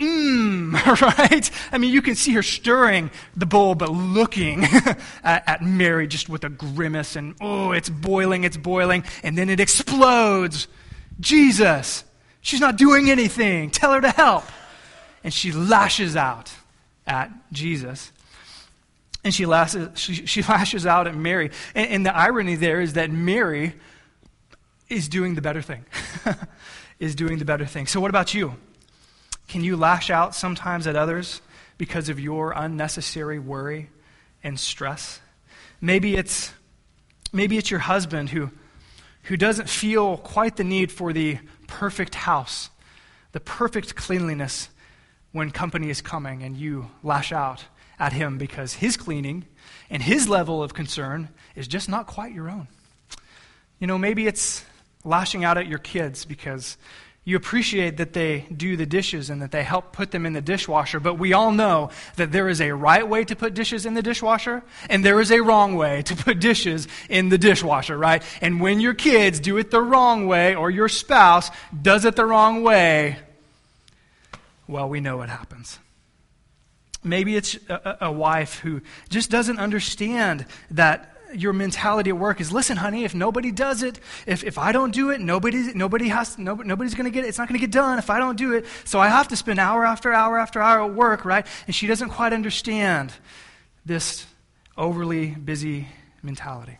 Mmm, 0.00 0.72
right? 1.18 1.50
I 1.70 1.76
mean, 1.76 1.92
you 1.92 2.00
can 2.00 2.14
see 2.14 2.32
her 2.32 2.42
stirring 2.42 3.10
the 3.36 3.44
bowl, 3.46 3.74
but 3.74 3.90
looking 3.90 4.64
at, 5.22 5.46
at, 5.46 5.62
Mary 5.62 6.06
just 6.06 6.30
with 6.30 6.44
a 6.44 6.48
grimace 6.48 7.14
and, 7.14 7.34
oh, 7.42 7.72
it's 7.72 7.90
boiling, 7.90 8.44
it's 8.44 8.56
boiling, 8.56 9.04
and 9.22 9.36
then 9.36 9.50
it 9.50 9.60
explodes. 9.60 10.66
Jesus, 11.20 12.04
she's 12.40 12.60
not 12.60 12.76
doing 12.76 13.10
anything. 13.10 13.70
Tell 13.70 13.92
her 13.92 14.00
to 14.00 14.10
help 14.10 14.44
and 15.24 15.32
she 15.32 15.52
lashes 15.52 16.16
out 16.16 16.52
at 17.06 17.30
Jesus. 17.52 18.12
And 19.24 19.32
she 19.32 19.46
lashes, 19.46 19.88
she, 19.98 20.26
she 20.26 20.42
lashes 20.48 20.86
out 20.86 21.06
at 21.06 21.14
Mary. 21.14 21.50
And, 21.74 21.90
and 21.90 22.06
the 22.06 22.16
irony 22.16 22.56
there 22.56 22.80
is 22.80 22.94
that 22.94 23.10
Mary 23.10 23.74
is 24.88 25.08
doing 25.08 25.34
the 25.34 25.42
better 25.42 25.62
thing. 25.62 25.84
is 26.98 27.14
doing 27.14 27.38
the 27.38 27.44
better 27.44 27.66
thing. 27.66 27.86
So, 27.86 28.00
what 28.00 28.10
about 28.10 28.34
you? 28.34 28.54
Can 29.48 29.64
you 29.64 29.76
lash 29.76 30.08
out 30.08 30.34
sometimes 30.34 30.86
at 30.86 30.96
others 30.96 31.40
because 31.76 32.08
of 32.08 32.20
your 32.20 32.52
unnecessary 32.52 33.38
worry 33.38 33.90
and 34.44 34.58
stress? 34.58 35.20
Maybe 35.80 36.14
it's, 36.14 36.52
maybe 37.32 37.58
it's 37.58 37.70
your 37.70 37.80
husband 37.80 38.30
who, 38.30 38.50
who 39.24 39.36
doesn't 39.36 39.68
feel 39.68 40.16
quite 40.16 40.56
the 40.56 40.64
need 40.64 40.92
for 40.92 41.12
the 41.12 41.38
perfect 41.66 42.14
house, 42.14 42.70
the 43.32 43.40
perfect 43.40 43.96
cleanliness 43.96 44.68
when 45.32 45.50
company 45.50 45.90
is 45.90 46.00
coming 46.00 46.42
and 46.42 46.56
you 46.56 46.88
lash 47.02 47.32
out 47.32 47.64
at 47.98 48.12
him 48.12 48.38
because 48.38 48.74
his 48.74 48.96
cleaning 48.96 49.44
and 49.90 50.02
his 50.02 50.28
level 50.28 50.62
of 50.62 50.74
concern 50.74 51.28
is 51.56 51.68
just 51.68 51.88
not 51.88 52.06
quite 52.06 52.34
your 52.34 52.48
own. 52.48 52.68
You 53.78 53.86
know, 53.86 53.98
maybe 53.98 54.26
it's 54.26 54.64
lashing 55.04 55.44
out 55.44 55.58
at 55.58 55.66
your 55.66 55.78
kids 55.78 56.24
because 56.24 56.76
you 57.24 57.36
appreciate 57.36 57.98
that 57.98 58.12
they 58.14 58.40
do 58.54 58.76
the 58.76 58.86
dishes 58.86 59.30
and 59.30 59.42
that 59.42 59.52
they 59.52 59.62
help 59.62 59.92
put 59.92 60.10
them 60.10 60.26
in 60.26 60.32
the 60.32 60.40
dishwasher, 60.40 60.98
but 60.98 61.14
we 61.14 61.32
all 61.32 61.52
know 61.52 61.90
that 62.16 62.32
there 62.32 62.48
is 62.48 62.60
a 62.60 62.72
right 62.72 63.08
way 63.08 63.24
to 63.24 63.36
put 63.36 63.54
dishes 63.54 63.86
in 63.86 63.94
the 63.94 64.02
dishwasher 64.02 64.62
and 64.90 65.04
there 65.04 65.20
is 65.20 65.30
a 65.30 65.40
wrong 65.40 65.76
way 65.76 66.02
to 66.02 66.16
put 66.16 66.40
dishes 66.40 66.88
in 67.08 67.28
the 67.28 67.38
dishwasher, 67.38 67.96
right? 67.96 68.24
And 68.40 68.60
when 68.60 68.80
your 68.80 68.94
kids 68.94 69.38
do 69.38 69.56
it 69.58 69.70
the 69.70 69.80
wrong 69.80 70.26
way 70.26 70.56
or 70.56 70.68
your 70.68 70.88
spouse 70.88 71.50
does 71.80 72.04
it 72.04 72.16
the 72.16 72.26
wrong 72.26 72.64
way, 72.64 73.18
well, 74.72 74.88
we 74.88 75.00
know 75.00 75.18
what 75.18 75.28
happens. 75.28 75.78
Maybe 77.04 77.36
it's 77.36 77.56
a, 77.68 77.98
a, 78.02 78.12
wife 78.12 78.60
who 78.60 78.80
just 79.08 79.30
doesn't 79.30 79.58
understand 79.58 80.46
that 80.70 81.16
your 81.34 81.52
mentality 81.52 82.10
at 82.10 82.16
work 82.16 82.40
is 82.40 82.52
listen, 82.52 82.76
honey, 82.76 83.04
if 83.04 83.14
nobody 83.14 83.50
does 83.50 83.82
it, 83.82 83.98
if, 84.26 84.44
if 84.44 84.56
I 84.58 84.72
don't 84.72 84.92
do 84.92 85.10
it, 85.10 85.20
nobody, 85.20 85.72
nobody 85.74 86.08
has, 86.08 86.38
nobody, 86.38 86.68
nobody's 86.68 86.94
going 86.94 87.04
to 87.04 87.10
get 87.10 87.24
it. 87.24 87.28
It's 87.28 87.38
not 87.38 87.48
going 87.48 87.58
to 87.58 87.66
get 87.66 87.72
done 87.72 87.98
if 87.98 88.08
I 88.08 88.18
don't 88.18 88.36
do 88.36 88.52
it. 88.54 88.66
So 88.84 89.00
I 89.00 89.08
have 89.08 89.28
to 89.28 89.36
spend 89.36 89.58
hour 89.58 89.84
after 89.84 90.12
hour 90.12 90.38
after 90.38 90.62
hour 90.62 90.84
at 90.84 90.94
work, 90.94 91.24
right? 91.24 91.46
And 91.66 91.74
she 91.74 91.86
doesn't 91.86 92.10
quite 92.10 92.32
understand 92.32 93.12
this 93.84 94.26
overly 94.76 95.30
busy 95.30 95.88
mentality. 96.22 96.78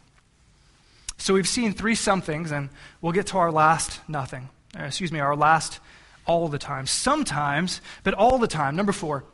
So 1.19 1.35
we've 1.35 1.49
seen 1.49 1.73
three 1.73 1.95
somethings, 1.95 2.53
and 2.53 2.69
we'll 3.01 3.13
get 3.13 3.29
to 3.29 3.39
our 3.39 3.53
last 3.53 4.01
nothing. 4.09 4.49
Uh, 4.79 4.85
excuse 4.85 5.13
me, 5.13 5.21
our 5.21 5.37
last 5.37 5.81
all 6.27 6.49
the 6.49 6.59
time. 6.59 6.87
Sometimes, 6.87 7.81
but 8.05 8.15
all 8.15 8.39
the 8.39 8.49
time. 8.49 8.77
Number 8.77 8.93
four, 8.93 9.25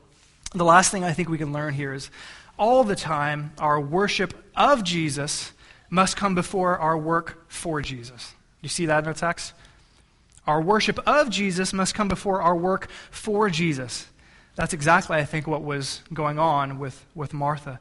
the 0.55 0.65
last 0.65 0.91
thing 0.91 1.05
I 1.05 1.13
think 1.13 1.29
we 1.29 1.39
can 1.39 1.53
learn 1.53 1.75
here 1.75 1.93
is 1.93 2.11
all 2.59 2.85
the 2.85 2.97
time 2.97 3.53
our 3.59 3.81
worship 3.81 4.35
of 4.57 4.83
Jesus 4.83 5.53
must 5.91 6.17
come 6.17 6.35
before 6.35 6.79
our 6.79 6.97
work 6.97 7.45
for 7.49 7.81
Jesus. 7.81 8.35
You 8.61 8.69
see 8.69 8.87
that 8.87 9.05
in 9.05 9.05
the 9.05 9.15
text? 9.15 9.53
Our 10.47 10.61
worship 10.61 10.99
of 11.07 11.31
Jesus 11.31 11.73
must 11.73 11.95
come 11.95 12.09
before 12.09 12.41
our 12.41 12.57
work 12.57 12.89
for 13.11 13.51
Jesus. 13.51 14.09
That's 14.57 14.73
exactly, 14.73 15.17
I 15.17 15.25
think, 15.25 15.47
what 15.47 15.63
was 15.63 16.03
going 16.13 16.39
on 16.39 16.79
with, 16.79 17.05
with 17.15 17.33
Martha. 17.33 17.79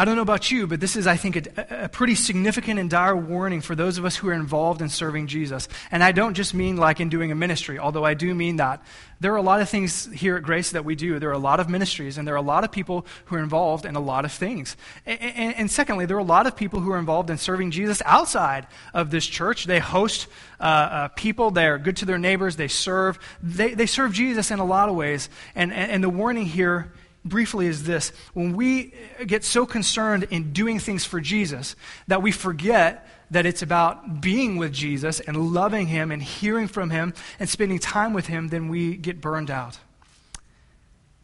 I 0.00 0.06
don't 0.06 0.16
know 0.16 0.22
about 0.22 0.50
you, 0.50 0.66
but 0.66 0.80
this 0.80 0.96
is, 0.96 1.06
I 1.06 1.18
think, 1.18 1.36
a, 1.36 1.66
a, 1.84 1.88
pretty 1.90 2.14
significant 2.14 2.80
and 2.80 2.88
dire 2.88 3.14
warning 3.14 3.60
for 3.60 3.74
those 3.74 3.98
of 3.98 4.06
us 4.06 4.16
who 4.16 4.30
are 4.30 4.32
involved 4.32 4.80
in 4.80 4.88
serving 4.88 5.26
Jesus. 5.26 5.68
And 5.90 6.02
I 6.02 6.10
don't 6.10 6.32
just 6.32 6.54
mean 6.54 6.78
like 6.78 7.00
in 7.00 7.10
doing 7.10 7.30
a 7.30 7.34
ministry, 7.34 7.78
although 7.78 8.02
I 8.02 8.14
do 8.14 8.34
mean 8.34 8.56
that. 8.56 8.82
There 9.20 9.34
are 9.34 9.36
a 9.36 9.42
lot 9.42 9.60
of 9.60 9.68
things 9.68 10.06
here 10.06 10.38
at 10.38 10.42
Grace 10.42 10.70
that 10.70 10.86
we 10.86 10.94
do. 10.94 11.18
There 11.18 11.28
are 11.28 11.34
a 11.34 11.38
lot 11.38 11.60
of 11.60 11.68
ministries, 11.68 12.16
and 12.16 12.26
there 12.26 12.32
are 12.32 12.38
a 12.38 12.40
lot 12.40 12.64
of 12.64 12.72
people 12.72 13.04
who 13.26 13.36
are 13.36 13.40
involved 13.40 13.84
in 13.84 13.94
a 13.94 14.00
lot 14.00 14.24
of 14.24 14.32
things. 14.32 14.74
And, 15.04 15.20
and, 15.20 15.54
and 15.54 15.70
secondly, 15.70 16.06
there 16.06 16.16
are 16.16 16.20
a 16.20 16.24
lot 16.24 16.46
of 16.46 16.56
people 16.56 16.80
who 16.80 16.92
are 16.92 16.98
involved 16.98 17.28
in 17.28 17.36
serving 17.36 17.70
Jesus 17.70 18.00
outside 18.06 18.68
of 18.94 19.10
this 19.10 19.26
church. 19.26 19.66
They 19.66 19.80
host 19.80 20.28
uh, 20.60 20.62
uh, 20.62 21.08
people, 21.08 21.50
they 21.50 21.66
are 21.66 21.76
good 21.76 21.98
to 21.98 22.06
their 22.06 22.18
neighbors, 22.18 22.56
they 22.56 22.68
serve. 22.68 23.18
They, 23.42 23.74
they 23.74 23.84
serve 23.84 24.14
Jesus 24.14 24.50
in 24.50 24.60
a 24.60 24.64
lot 24.64 24.88
of 24.88 24.94
ways. 24.94 25.28
And, 25.54 25.74
and, 25.74 25.92
and 25.92 26.02
the 26.02 26.08
warning 26.08 26.46
here 26.46 26.90
briefly 27.24 27.66
is 27.66 27.84
this 27.84 28.12
when 28.32 28.56
we 28.56 28.94
get 29.26 29.44
so 29.44 29.66
concerned 29.66 30.24
in 30.30 30.52
doing 30.52 30.78
things 30.78 31.04
for 31.04 31.20
Jesus 31.20 31.76
that 32.08 32.22
we 32.22 32.32
forget 32.32 33.06
that 33.30 33.46
it's 33.46 33.62
about 33.62 34.20
being 34.20 34.56
with 34.56 34.72
Jesus 34.72 35.20
and 35.20 35.52
loving 35.52 35.86
Him 35.86 36.10
and 36.10 36.22
hearing 36.22 36.66
from 36.66 36.90
Him 36.90 37.14
and 37.38 37.48
spending 37.48 37.78
time 37.78 38.12
with 38.12 38.26
Him, 38.26 38.48
then 38.48 38.68
we 38.68 38.96
get 38.96 39.20
burned 39.20 39.50
out. 39.50 39.78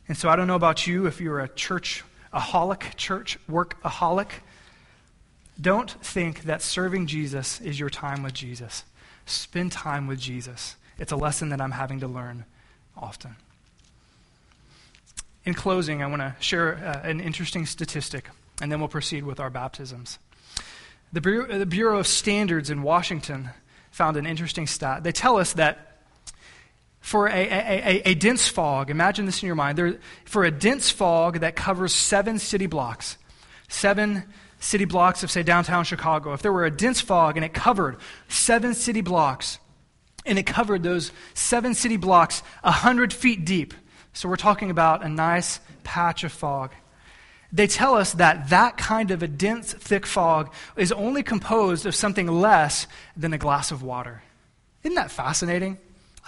And 0.09 0.17
so 0.17 0.29
I 0.29 0.37
don't 0.37 0.47
know 0.47 0.55
about 0.55 0.87
you 0.87 1.07
if 1.07 1.21
you're 1.21 1.41
a 1.41 1.49
church 1.49 2.05
aholic, 2.33 2.95
church 2.97 3.39
work 3.49 3.83
workaholic. 3.83 4.31
Don't 5.61 5.91
think 5.91 6.43
that 6.45 6.63
serving 6.63 7.07
Jesus 7.07 7.61
is 7.61 7.81
your 7.81 7.91
time 7.91 8.23
with 8.23 8.35
Jesus. 8.35 8.85
Spend 9.25 9.73
time 9.73 10.07
with 10.07 10.21
Jesus. 10.21 10.77
It's 10.99 11.13
a 11.13 11.17
lesson 11.17 11.49
that 11.49 11.61
I'm 11.61 11.73
having 11.73 12.01
to 12.01 12.07
learn 12.07 12.45
often. 12.97 13.37
In 15.47 15.55
closing, 15.55 16.03
I 16.03 16.09
want 16.09 16.23
to 16.23 16.35
share 16.41 16.75
uh, 16.75 17.09
an 17.09 17.21
interesting 17.21 17.67
statistic, 17.67 18.29
and 18.61 18.71
then 18.71 18.81
we'll 18.81 18.89
proceed 18.89 19.23
with 19.23 19.39
our 19.39 19.49
baptisms. 19.49 20.19
The 21.13 21.21
Bureau, 21.21 21.59
the 21.59 21.67
Bureau 21.67 22.01
of 22.01 22.09
Standards 22.09 22.69
in 22.69 22.83
Washington 22.83 23.51
found 23.93 24.17
an 24.17 24.27
interesting 24.27 24.67
stat. 24.67 25.05
They 25.05 25.13
tell 25.13 25.37
us 25.37 25.53
that 25.53 26.03
for 26.99 27.29
a, 27.29 27.31
a, 27.31 27.39
a, 27.39 28.03
a 28.11 28.15
dense 28.15 28.49
fog, 28.49 28.91
imagine 28.91 29.25
this 29.25 29.41
in 29.41 29.47
your 29.47 29.55
mind, 29.55 29.79
there, 29.79 29.99
for 30.25 30.43
a 30.43 30.51
dense 30.51 30.91
fog 30.91 31.39
that 31.39 31.55
covers 31.55 31.95
seven 31.95 32.41
city 32.41 32.67
blocks, 32.67 33.17
seven 33.69 34.25
city 34.59 34.85
blocks 34.85 35.23
of, 35.23 35.31
say, 35.31 35.45
downtown 35.45 35.85
Chicago, 35.85 36.33
if 36.33 36.43
there 36.43 36.53
were 36.53 36.67
a 36.67 36.73
dense 36.73 37.01
fog 37.01 37.37
and 37.37 37.45
it 37.45 37.55
covered 37.55 37.99
seven 38.27 38.75
city 38.75 39.01
blocks, 39.01 39.61
and 40.27 40.41
it 40.41 40.47
covered 40.47 40.83
those 40.83 41.13
seven 41.35 41.73
city 41.73 41.97
blocks 41.97 42.41
100 42.63 43.13
feet 43.13 43.45
deep, 43.45 43.75
so 44.17 44.31
we're 44.31 44.37
talking 44.37 44.71
about 44.71 45.05
a 45.05 45.11
nice 45.11 45.61
patch 45.85 46.25
of 46.25 46.33
fog. 46.33 46.71
They 47.53 47.67
tell 47.67 47.95
us 47.95 48.15
that 48.15 48.49
that 48.49 48.79
kind 48.79 49.11
of 49.11 49.23
a 49.23 49.29
dense, 49.29 49.75
thick 49.75 50.07
fog 50.07 50.55
is 50.75 50.91
only 50.91 51.23
composed 51.23 51.85
of 51.85 51.95
something 51.95 52.27
less 52.27 52.87
than 53.15 53.35
a 53.35 53.39
glass 53.39 53.71
of 53.73 53.83
water. 53.83 54.23
Isn't 54.83 54.95
that 54.95 55.11
fascinating? 55.11 55.77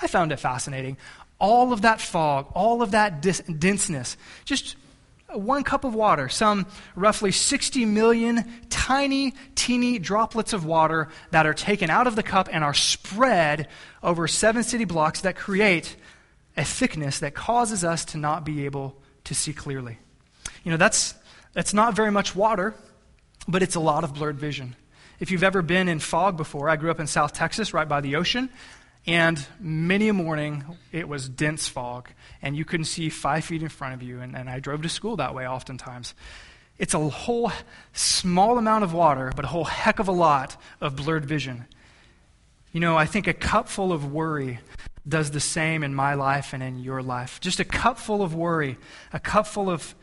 I 0.03 0.07
found 0.07 0.33
it 0.33 0.37
fascinating. 0.37 0.99
All 1.41 1.73
of 1.73 1.81
that 1.81 1.99
fog, 1.99 2.53
all 2.53 2.83
of 2.83 2.91
that 2.91 3.23
dis- 3.23 3.41
denseness, 3.41 4.19
just 4.45 4.77
one 5.33 5.65
cup 5.65 5.85
of 5.85 5.95
water, 5.95 6.29
some 6.29 6.67
roughly 6.95 7.33
60 7.33 7.87
million 7.87 8.45
tiny, 8.69 9.33
teeny 9.55 9.99
droplets 9.99 10.53
of 10.53 10.67
water 10.67 11.09
that 11.31 11.47
are 11.47 11.55
taken 11.55 11.89
out 11.89 12.07
of 12.07 12.17
the 12.17 12.23
cup 12.23 12.51
and 12.53 12.63
are 12.63 12.75
spread 12.75 13.67
over 14.03 14.29
seven 14.29 14.63
city 14.63 14.85
blocks 14.85 15.23
that 15.23 15.37
create 15.37 15.97
a 16.59 16.65
thickness 16.65 17.21
that 17.21 17.35
causes 17.35 17.85
us 17.85 18.05
to 18.05 18.19
not 18.19 18.45
be 18.45 18.67
able 18.67 18.97
to 19.25 19.35
see 19.35 19.53
clearly. 19.53 19.97
You 20.65 20.73
know, 20.73 20.77
that's, 20.77 21.15
that's 21.53 21.73
not 21.73 21.95
very 21.95 22.11
much 22.11 22.35
water, 22.35 22.75
but 23.47 23.63
it's 23.63 23.77
a 23.77 23.81
lot 23.81 24.03
of 24.03 24.13
blurred 24.13 24.39
vision. 24.39 24.75
If 25.21 25.31
you've 25.31 25.45
ever 25.45 25.63
been 25.63 25.89
in 25.89 26.01
fog 26.01 26.37
before, 26.37 26.69
I 26.69 26.77
grew 26.77 26.91
up 26.91 26.99
in 26.99 27.07
South 27.07 27.33
Texas, 27.33 27.73
right 27.73 27.89
by 27.89 28.01
the 28.01 28.17
ocean, 28.17 28.51
and 29.07 29.45
many 29.61 30.09
a 30.09 30.13
morning 30.13 30.65
it 30.91 31.09
was 31.09 31.29
dense 31.29 31.69
fog, 31.69 32.11
and 32.43 32.57
you 32.57 32.65
couldn't 32.65 32.87
see 32.87 33.09
five 33.09 33.45
feet 33.45 33.63
in 33.63 33.69
front 33.69 33.95
of 33.95 34.03
you, 34.03 34.21
and, 34.21 34.37
and 34.37 34.51
I 34.51 34.59
drove 34.59 34.83
to 34.83 34.89
school 34.89 35.17
that 35.17 35.35
way 35.35 35.47
oftentimes. 35.47 36.15
It's 36.77 36.95
a 36.95 37.09
whole 37.09 37.53
small 37.93 38.59
amount 38.59 38.83
of 38.83 38.93
water, 38.93 39.33
but 39.35 39.45
a 39.45 39.49
whole 39.49 39.65
heck 39.65 40.01
of 40.01 40.09
a 40.09 40.13
lot 40.13 40.61
of 40.81 40.97
blurred 40.97 41.25
vision. 41.25 41.67
You 42.73 42.81
know, 42.81 42.97
I 42.97 43.07
think 43.07 43.27
a 43.27 43.33
cup 43.33 43.69
full 43.69 43.93
of 43.93 44.13
worry 44.13 44.59
does 45.09 45.31
the 45.31 45.41
same 45.41 45.83
in 45.83 45.95
my 45.95 46.15
life 46.15 46.53
and 46.53 46.63
in 46.63 46.79
your 46.79 47.03
life. 47.03 47.41
Just 47.41 47.61
a 47.61 47.65
cup 47.65 47.99
full 47.99 48.23
of 48.23 48.35
worry, 48.35 48.77
a 49.13 49.21
cup 49.21 49.47
full 49.47 49.71
of 49.71 49.95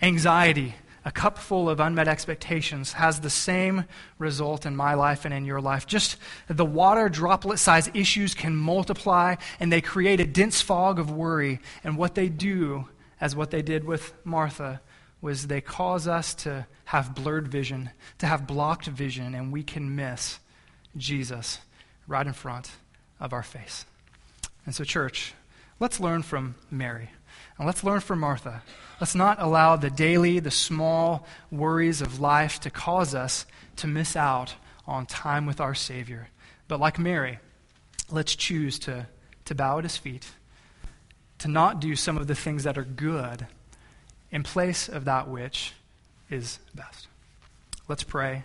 anxiety, 0.00 0.74
a 1.04 1.10
cup 1.10 1.38
full 1.38 1.70
of 1.70 1.80
unmet 1.80 2.08
expectations 2.08 2.92
has 2.94 3.20
the 3.20 3.30
same 3.30 3.84
result 4.18 4.66
in 4.66 4.76
my 4.76 4.94
life 4.94 5.24
and 5.24 5.32
in 5.32 5.44
your 5.44 5.60
life. 5.60 5.86
Just 5.86 6.16
the 6.48 6.64
water 6.64 7.08
droplet 7.08 7.58
size 7.58 7.90
issues 7.94 8.34
can 8.34 8.54
multiply 8.54 9.36
and 9.58 9.72
they 9.72 9.80
create 9.80 10.20
a 10.20 10.26
dense 10.26 10.60
fog 10.60 10.98
of 10.98 11.10
worry. 11.10 11.60
And 11.84 11.96
what 11.96 12.14
they 12.14 12.28
do, 12.28 12.88
as 13.20 13.34
what 13.34 13.50
they 13.50 13.62
did 13.62 13.84
with 13.84 14.12
Martha, 14.24 14.80
was 15.22 15.46
they 15.46 15.60
cause 15.60 16.06
us 16.06 16.34
to 16.34 16.66
have 16.86 17.14
blurred 17.14 17.48
vision, 17.48 17.90
to 18.18 18.26
have 18.26 18.46
blocked 18.46 18.86
vision, 18.86 19.34
and 19.34 19.52
we 19.52 19.62
can 19.62 19.94
miss 19.94 20.38
Jesus 20.96 21.60
right 22.06 22.26
in 22.26 22.32
front 22.32 22.70
of 23.18 23.32
our 23.32 23.42
face. 23.42 23.84
And 24.66 24.74
so, 24.74 24.84
church, 24.84 25.34
let's 25.78 26.00
learn 26.00 26.22
from 26.22 26.54
Mary. 26.70 27.10
And 27.58 27.66
let's 27.66 27.84
learn 27.84 28.00
from 28.00 28.20
Martha. 28.20 28.62
Let's 29.00 29.14
not 29.14 29.40
allow 29.40 29.76
the 29.76 29.90
daily, 29.90 30.38
the 30.40 30.50
small 30.50 31.26
worries 31.50 32.00
of 32.00 32.20
life 32.20 32.60
to 32.60 32.70
cause 32.70 33.14
us 33.14 33.46
to 33.76 33.86
miss 33.86 34.16
out 34.16 34.54
on 34.86 35.06
time 35.06 35.46
with 35.46 35.60
our 35.60 35.74
Savior. 35.74 36.28
But 36.68 36.80
like 36.80 36.98
Mary, 36.98 37.38
let's 38.10 38.34
choose 38.34 38.78
to, 38.80 39.06
to 39.46 39.54
bow 39.54 39.78
at 39.78 39.84
his 39.84 39.96
feet, 39.96 40.26
to 41.38 41.48
not 41.48 41.80
do 41.80 41.96
some 41.96 42.16
of 42.16 42.26
the 42.26 42.34
things 42.34 42.64
that 42.64 42.78
are 42.78 42.84
good 42.84 43.46
in 44.30 44.42
place 44.42 44.88
of 44.88 45.04
that 45.06 45.28
which 45.28 45.74
is 46.30 46.58
best. 46.74 47.08
Let's 47.88 48.04
pray 48.04 48.44